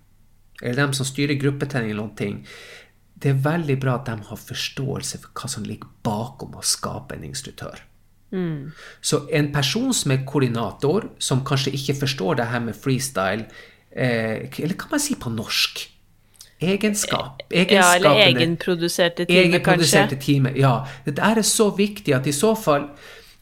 [0.62, 2.41] eller dem som styrer gruppetrening eller noen ting,
[3.18, 7.16] det er veldig bra at de har forståelse for hva som ligger bakom å skape
[7.16, 7.83] en instruktør.
[8.31, 8.70] Mm.
[9.01, 13.49] Så en person som er koordinator, som kanskje ikke forstår det her med freestyle,
[13.91, 15.87] eh, eller hva man si på norsk?
[16.59, 17.43] Egenskap.
[17.55, 20.24] Ja, eller egenproduserte time, egenproduserte kanskje.
[20.26, 20.87] Time, ja.
[21.07, 22.89] Det er så viktig at i så fall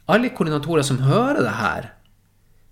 [0.07, 1.93] Alle koordinatorer som hører det her,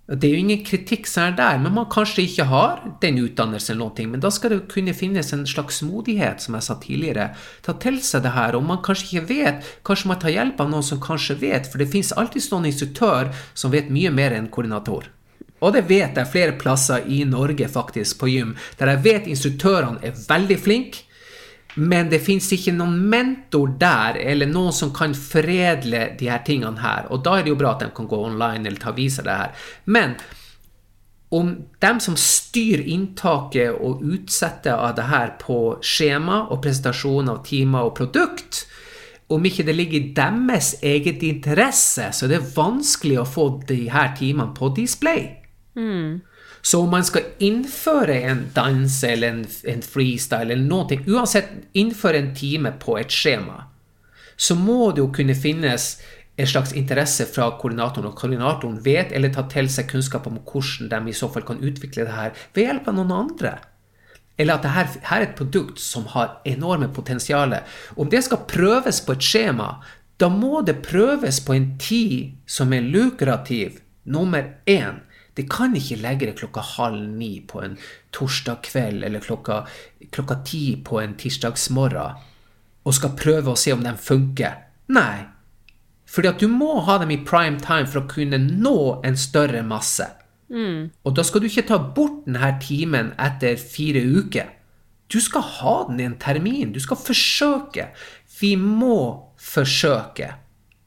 [0.05, 3.73] det er jo ingen kritikk som er der, men man kanskje ikke har den utdannelsen,
[3.73, 7.31] eller noe, men da skal det kunne finnes en slags modighet, som jeg sa tidligere,
[7.65, 8.59] Ta til seg det her.
[8.59, 11.81] Og man kanskje ikke vet, kanskje man tar hjelp av noen som kanskje vet, for
[11.81, 15.09] det finnes alltid noen instruktør som vet mye mer enn koordinator.
[15.65, 20.05] Og det vet jeg flere plasser i Norge, faktisk, på gym, der jeg vet instruktørene
[20.05, 21.09] er veldig flinke,
[21.75, 26.83] men det fins ikke noen mentor der, eller noen som kan foredle de her tingene
[26.83, 27.09] her.
[27.11, 29.35] Og da er det jo bra at de kan gå online eller ta vise det
[29.35, 29.69] her.
[29.91, 30.15] Men
[31.35, 31.51] om
[31.83, 37.89] dem som styrer inntaket og utsetter av det her på skjema og presentasjon av timer
[37.89, 38.65] og produkt,
[39.35, 43.87] om ikke det ligger i deres eget interesse, så er det vanskelig å få de
[43.91, 45.27] her timene på display.
[45.75, 46.21] Mm.
[46.65, 52.23] Så om man skal innføre en dans eller en, en freestyle eller noe, uansett innføre
[52.23, 53.67] en time på et skjema,
[54.37, 55.99] så må det jo kunne finnes
[56.41, 60.91] en slags interesse fra koordinatoren, og koordinatoren vet eller tar til seg kunnskap om hvordan
[60.91, 63.55] de i så fall kan utvikle det her ved hjelp av noen andre.
[64.41, 67.55] Eller at dette her er et produkt som har enorme potensial.
[67.95, 69.69] Om det skal prøves på et skjema,
[70.19, 75.04] da må det prøves på en tid som er lukrativ, nummer én.
[75.35, 77.77] Det kan ikke legge det klokka halv ni på en
[78.15, 79.65] torsdag kveld eller klokka,
[80.15, 82.21] klokka ti på en tirsdagsmorgen
[82.85, 84.59] og skal prøve å se om de funker.
[84.95, 85.25] Nei.
[86.05, 88.77] Fordi at du må ha dem i prime time for å kunne nå
[89.07, 90.07] en større masse.
[90.53, 90.93] Mm.
[91.03, 94.53] Og da skal du ikke ta bort denne timen etter fire uker.
[95.11, 96.73] Du skal ha den i en termin.
[96.75, 97.89] Du skal forsøke.
[98.41, 98.99] Vi må
[99.41, 100.31] forsøke.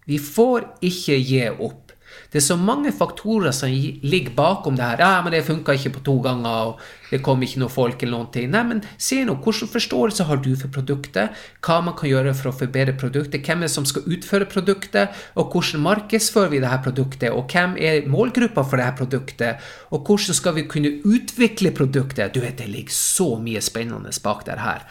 [0.07, 1.86] Vi får ikke gi opp.
[2.31, 5.01] Det er så mange faktorer som ligger bakom det her.
[5.03, 8.17] Ja, men det funka ikke på to ganger, og det kom ikke noe folk eller
[8.17, 8.49] noen ting.
[8.51, 11.37] Nei, men se nå, hvilken forståelse har du for produktet?
[11.63, 13.45] Hva man kan gjøre for å forbedre produktet?
[13.47, 15.15] Hvem er det som skal utføre produktet?
[15.39, 17.29] Og hvordan markedsfører vi dette produktet?
[17.31, 19.69] Og hvem er målgruppa for dette produktet?
[19.95, 22.35] Og hvordan skal vi kunne utvikle produktet?
[22.35, 24.83] Du vet, det ligger så mye spennende bak det her.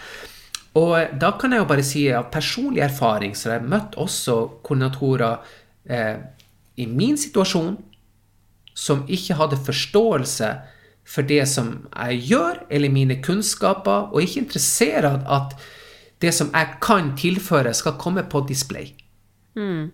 [0.77, 4.37] Og da kan jeg jo bare si av personlig erfaring, så jeg har møtt også
[4.67, 5.39] koordinatorer
[5.89, 6.17] eh,
[6.77, 7.77] i min situasjon
[8.77, 10.51] som ikke hadde forståelse
[11.07, 15.55] for det som jeg gjør, eller mine kunnskaper, og ikke interessert at
[16.23, 18.91] det som jeg kan tilføre, skal komme på display.
[19.57, 19.93] Mm.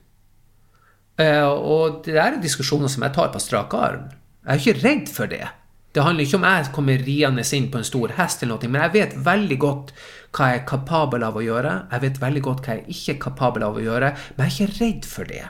[1.21, 4.09] Uh, og det er diskusjoner som jeg tar på strak arm.
[4.43, 5.45] Jeg er ikke redd for det.
[5.93, 8.87] Det handler ikke om jeg kommer riende inn på en stor hest, eller noe, men
[8.87, 9.93] jeg vet veldig godt
[10.33, 11.75] hva jeg er kapabel av å gjøre.
[11.93, 14.73] Jeg vet veldig godt hva jeg ikke er kapabel av å gjøre, men jeg er
[14.73, 15.43] ikke redd for det.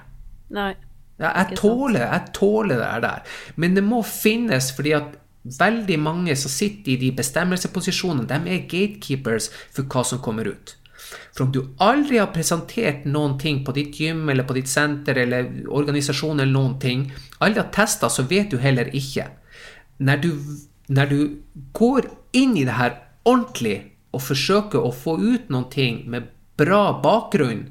[0.52, 0.72] Nei.
[1.20, 3.34] Jeg, tåler, jeg tåler det der.
[3.56, 8.64] Men det må finnes, fordi at veldig mange som sitter i de bestemmelsesposisjonene, de er
[8.70, 10.76] gatekeepers for hva som kommer ut.
[11.34, 15.18] For om du aldri har presentert noen ting på ditt gym eller på ditt senter
[15.24, 17.06] eller organisasjon eller noen ting,
[17.40, 19.28] aldri har testa, så vet du heller ikke.
[20.02, 20.30] Når du,
[20.88, 21.18] når du
[21.76, 22.08] går
[22.38, 22.96] inn i det her
[23.28, 23.78] ordentlig
[24.12, 27.66] og forsøker å få ut noen ting med bra bakgrunn,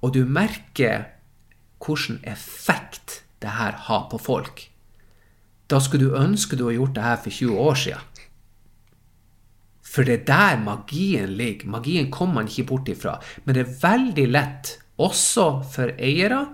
[0.00, 1.10] og du merker
[1.80, 4.68] hvilken effekt det her har på folk,
[5.70, 8.06] da skulle du ønske du hadde gjort det her for 20 år siden.
[9.90, 11.70] For det er der magien ligger.
[11.70, 13.16] Magien kommer man ikke bort ifra.
[13.44, 16.44] Men det er veldig lett, også for eiere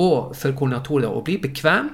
[0.00, 1.92] og for koordinatorer, å bli bekvem.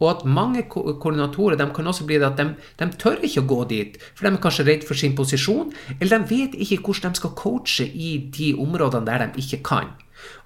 [0.00, 2.46] Og at mange ko koordinatorer de kan også bli det at de,
[2.80, 6.22] de tør ikke å gå dit, for de er kanskje redd for sin posisjon, eller
[6.22, 9.92] de vet ikke hvordan de skal coache i de områdene der de ikke kan.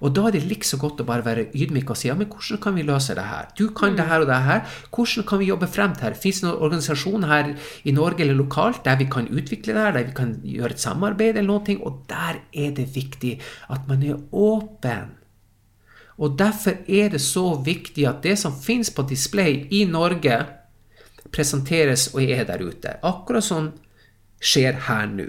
[0.03, 2.61] Og da er det likså godt å bare være ydmyk og si ja, men hvordan
[2.63, 3.49] kan vi løse det her?
[3.57, 4.63] Du kan det her og det her.
[4.91, 6.17] Hvordan kan vi jobbe frem til her?
[6.19, 7.51] Fins det noen organisasjon her
[7.83, 10.83] i Norge eller lokalt der vi kan utvikle det her, der vi kan gjøre et
[10.83, 11.77] samarbeid eller noe?
[11.85, 13.37] Og der er det viktig
[13.73, 15.15] at man er åpen.
[16.17, 20.45] Og derfor er det så viktig at det som finnes på display i Norge,
[21.35, 22.95] presenteres og er der ute.
[23.03, 23.73] Akkurat sånn
[24.39, 25.27] skjer her nå.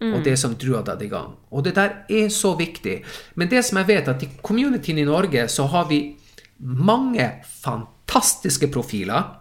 [0.00, 0.14] Mm.
[0.14, 1.34] Og det som du deg i gang.
[1.52, 3.02] Og det der er så viktig.
[3.34, 6.16] Men det som jeg vet, at i communityen i Norge så har vi
[6.58, 7.26] mange
[7.62, 9.36] fantastiske profiler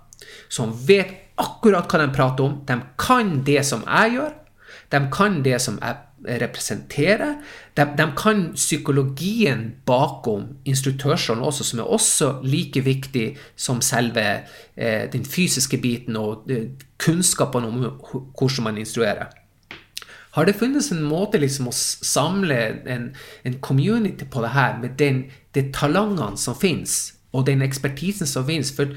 [0.49, 2.59] som vet akkurat hva de prater om.
[2.67, 4.35] De kan det som jeg gjør.
[4.91, 5.95] De kan det som jeg
[6.41, 7.37] representerer.
[7.77, 14.25] De, de kan psykologien bakom instruktørsrollen også, som er også like viktig som selve
[14.75, 17.85] eh, den fysiske biten og eh, kunnskapen om
[18.35, 19.31] hvordan man instruerer.
[20.37, 23.09] Har det funnes en måte liksom å samle en,
[23.43, 25.23] en community på det her, med den,
[25.57, 26.99] de talentene som fins,
[27.33, 28.71] og den ekspertisen som fins?
[28.75, 28.93] For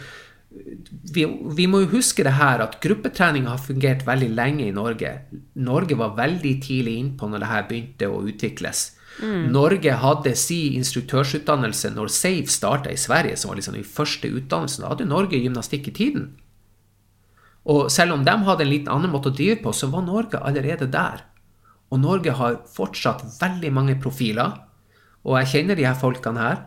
[1.13, 1.25] vi,
[1.57, 5.15] vi, må jo huske det her at gruppetrening har fungert veldig lenge i Norge.
[5.55, 8.91] Norge var veldig tidlig innpå når det her begynte å utvikles.
[9.21, 9.51] Mm.
[9.53, 14.85] Norge hadde si instruktørsutdannelse når SAFE starta i Sverige, som var liksom den første utdannelsen.
[14.85, 16.31] Da hadde Norge gymnastikk i tiden.
[17.71, 20.41] Og selv om de hadde en litt annen måte å drive på, så var Norge
[20.43, 21.23] allerede der.
[21.93, 24.57] Og Norge har fortsatt veldig mange profiler,
[25.23, 26.61] og jeg kjenner de her folkene her.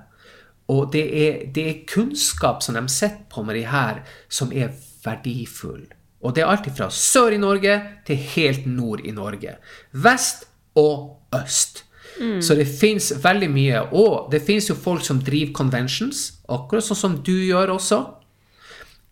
[0.72, 4.72] Og det er, det er kunnskap som de sitter på med de her, som er
[5.04, 5.84] verdifull.
[6.26, 7.76] Og det er alltid fra sør i Norge
[8.08, 9.58] til helt nord i Norge.
[9.91, 10.48] Vest
[10.80, 11.84] og øst.
[12.18, 12.39] Mm.
[12.41, 13.84] Så det fins veldig mye.
[13.93, 18.00] Og det fins jo folk som driver conventions, akkurat sånn som du gjør også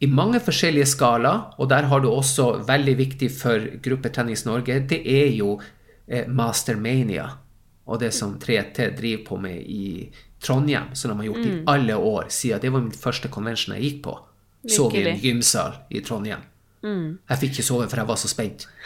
[0.03, 4.99] i mange forskjellige skalaer, og der har du også veldig viktig for Gruppetennis Norge, det
[5.07, 5.55] er jo
[6.07, 7.29] eh, Mastermania.
[7.87, 10.09] Og det som 3T driver på med i
[10.43, 11.49] Trondheim, som de har gjort mm.
[11.51, 14.17] i alle år siden det var min første konvensjon jeg gikk på.
[14.67, 16.43] Så vi en gymsal i Trondheim.
[16.83, 17.19] Mm.
[17.29, 18.67] Jeg fikk ikke sove, for jeg var så spent.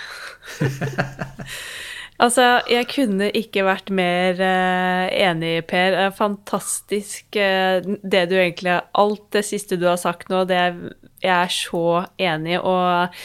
[2.18, 5.98] Altså, jeg kunne ikke vært mer uh, enig, Per.
[6.18, 10.80] Fantastisk uh, det du egentlig Alt det siste du har sagt nå, det er
[11.24, 11.84] jeg er så
[12.22, 12.58] enig.
[12.60, 13.16] Og,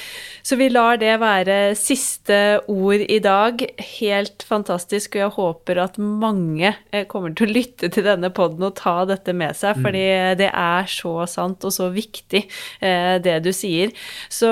[0.43, 3.63] så vi lar det være siste ord i dag.
[3.99, 5.17] Helt fantastisk.
[5.17, 9.03] Og jeg håper at mange eh, kommer til å lytte til denne poden og ta
[9.09, 9.87] dette med seg, mm.
[9.87, 10.07] fordi
[10.43, 12.43] det er så sant og så viktig,
[12.83, 13.93] det du sier.
[14.33, 14.51] Så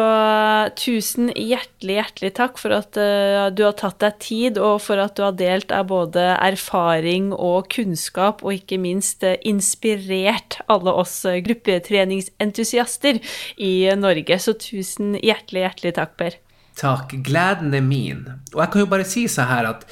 [0.79, 5.25] tusen hjertelig, hjertelig takk for at du har tatt deg tid og for at du
[5.25, 11.41] har delt av både erfaring og kunnskap, og ikke minst eh, inspirert alle oss eh,
[11.45, 13.21] gruppetreningsentusiaster
[13.57, 14.39] i Norge.
[14.41, 16.39] Så tusen hjertelig, hjertelig takk, Per.
[16.81, 17.15] Takk.
[17.27, 18.25] Gleden er min.
[18.55, 19.87] Og jeg kan jo bare si så her at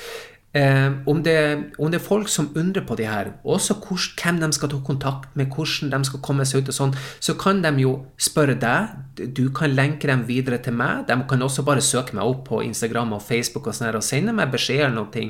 [0.53, 4.39] Eh, om, det, om, det, er folk som undrer på de her, også hvor, hvem
[4.41, 7.61] de skal ta kontakt med, hvordan de skal komme seg ut, og sånn, så kan
[7.63, 8.97] de jo spørre deg.
[9.37, 11.05] Du kan lenke dem videre til meg.
[11.11, 14.33] De kan også bare søke meg opp på Instagram og Facebook og, sånn og sende
[14.35, 15.27] meg beskjed eller noe.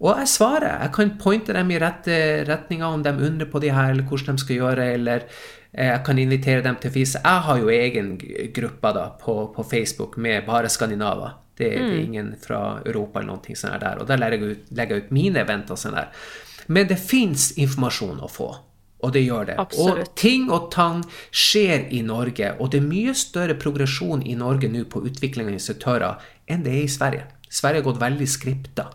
[0.00, 0.80] Og jeg svarer.
[0.80, 2.16] Jeg kan pointe dem i rette
[2.48, 5.28] retninger om de undrer på de her, eller hvordan de skal gjøre, eller
[5.74, 7.16] jeg kan invitere dem til FIS.
[7.18, 8.12] Jeg har jo egen
[8.54, 11.40] gruppe da, på, på Facebook med bare skandinaver.
[11.56, 11.74] Det, mm.
[11.74, 12.04] det, er mm.
[12.04, 13.98] ingen fra Europa eller noe sånt der.
[14.02, 15.78] Og der legger jeg ut, legger jeg ut mine eventer.
[15.78, 16.14] Sånn der.
[16.66, 18.48] Men det fins informasjon å få.
[19.04, 19.56] Og det gjør det.
[19.60, 20.08] Absolutt.
[20.08, 21.02] Og ting og tang
[21.34, 22.54] skjer i Norge.
[22.58, 26.72] Og det er mye større progresjon i Norge nå på utvikling av instruktører enn det
[26.72, 27.26] er i Sverige.
[27.50, 28.88] Sverige har gått veldig skripta.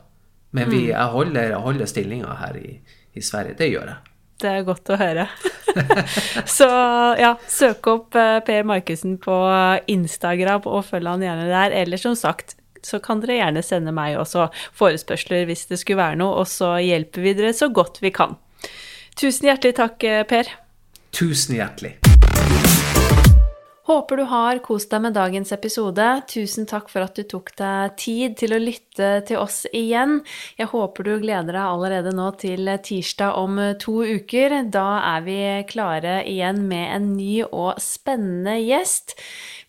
[0.55, 0.91] Men vi, mm.
[0.95, 2.79] jeg holder, jeg holder stillinga her i,
[3.13, 3.59] i Sverige.
[3.59, 4.08] Det gjør jeg.
[4.39, 5.25] Det er godt å høre.
[6.57, 6.69] så
[7.19, 9.35] ja, søk opp eh, Per Markussen på
[9.91, 11.75] Instagram og følg han gjerne der.
[11.81, 14.47] Eller som sagt, så kan dere gjerne sende meg også
[14.79, 18.37] forespørsler hvis det skulle være noe, og så hjelper vi dere så godt vi kan.
[19.19, 20.55] Tusen hjertelig takk, eh, Per.
[21.11, 21.98] Tusen hjertelig.
[23.89, 26.05] Håper du har kost deg med dagens episode.
[26.29, 30.19] Tusen takk for at du tok deg tid til å lytte til oss igjen.
[30.59, 34.59] Jeg håper du gleder deg allerede nå til tirsdag om to uker.
[34.69, 34.85] Da
[35.15, 35.39] er vi
[35.71, 39.17] klare igjen med en ny og spennende gjest.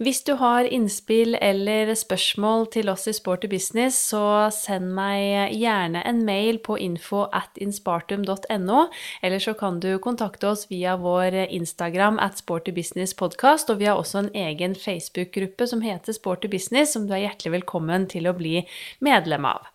[0.01, 6.01] Hvis du har innspill eller spørsmål til oss i Sporty Business, så send meg gjerne
[6.09, 8.86] en mail på info at inspartum.no,
[9.20, 13.90] eller så kan du kontakte oss via vår Instagram at Sporty Business Podcast, og vi
[13.90, 18.31] har også en egen Facebook-gruppe som heter Sporty Business, som du er hjertelig velkommen til
[18.31, 18.64] å bli
[19.05, 19.68] medlem av.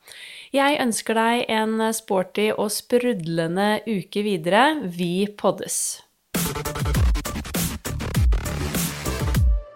[0.57, 4.72] Jeg ønsker deg en sporty og sprudlende uke videre.
[4.89, 5.99] Vi poddes!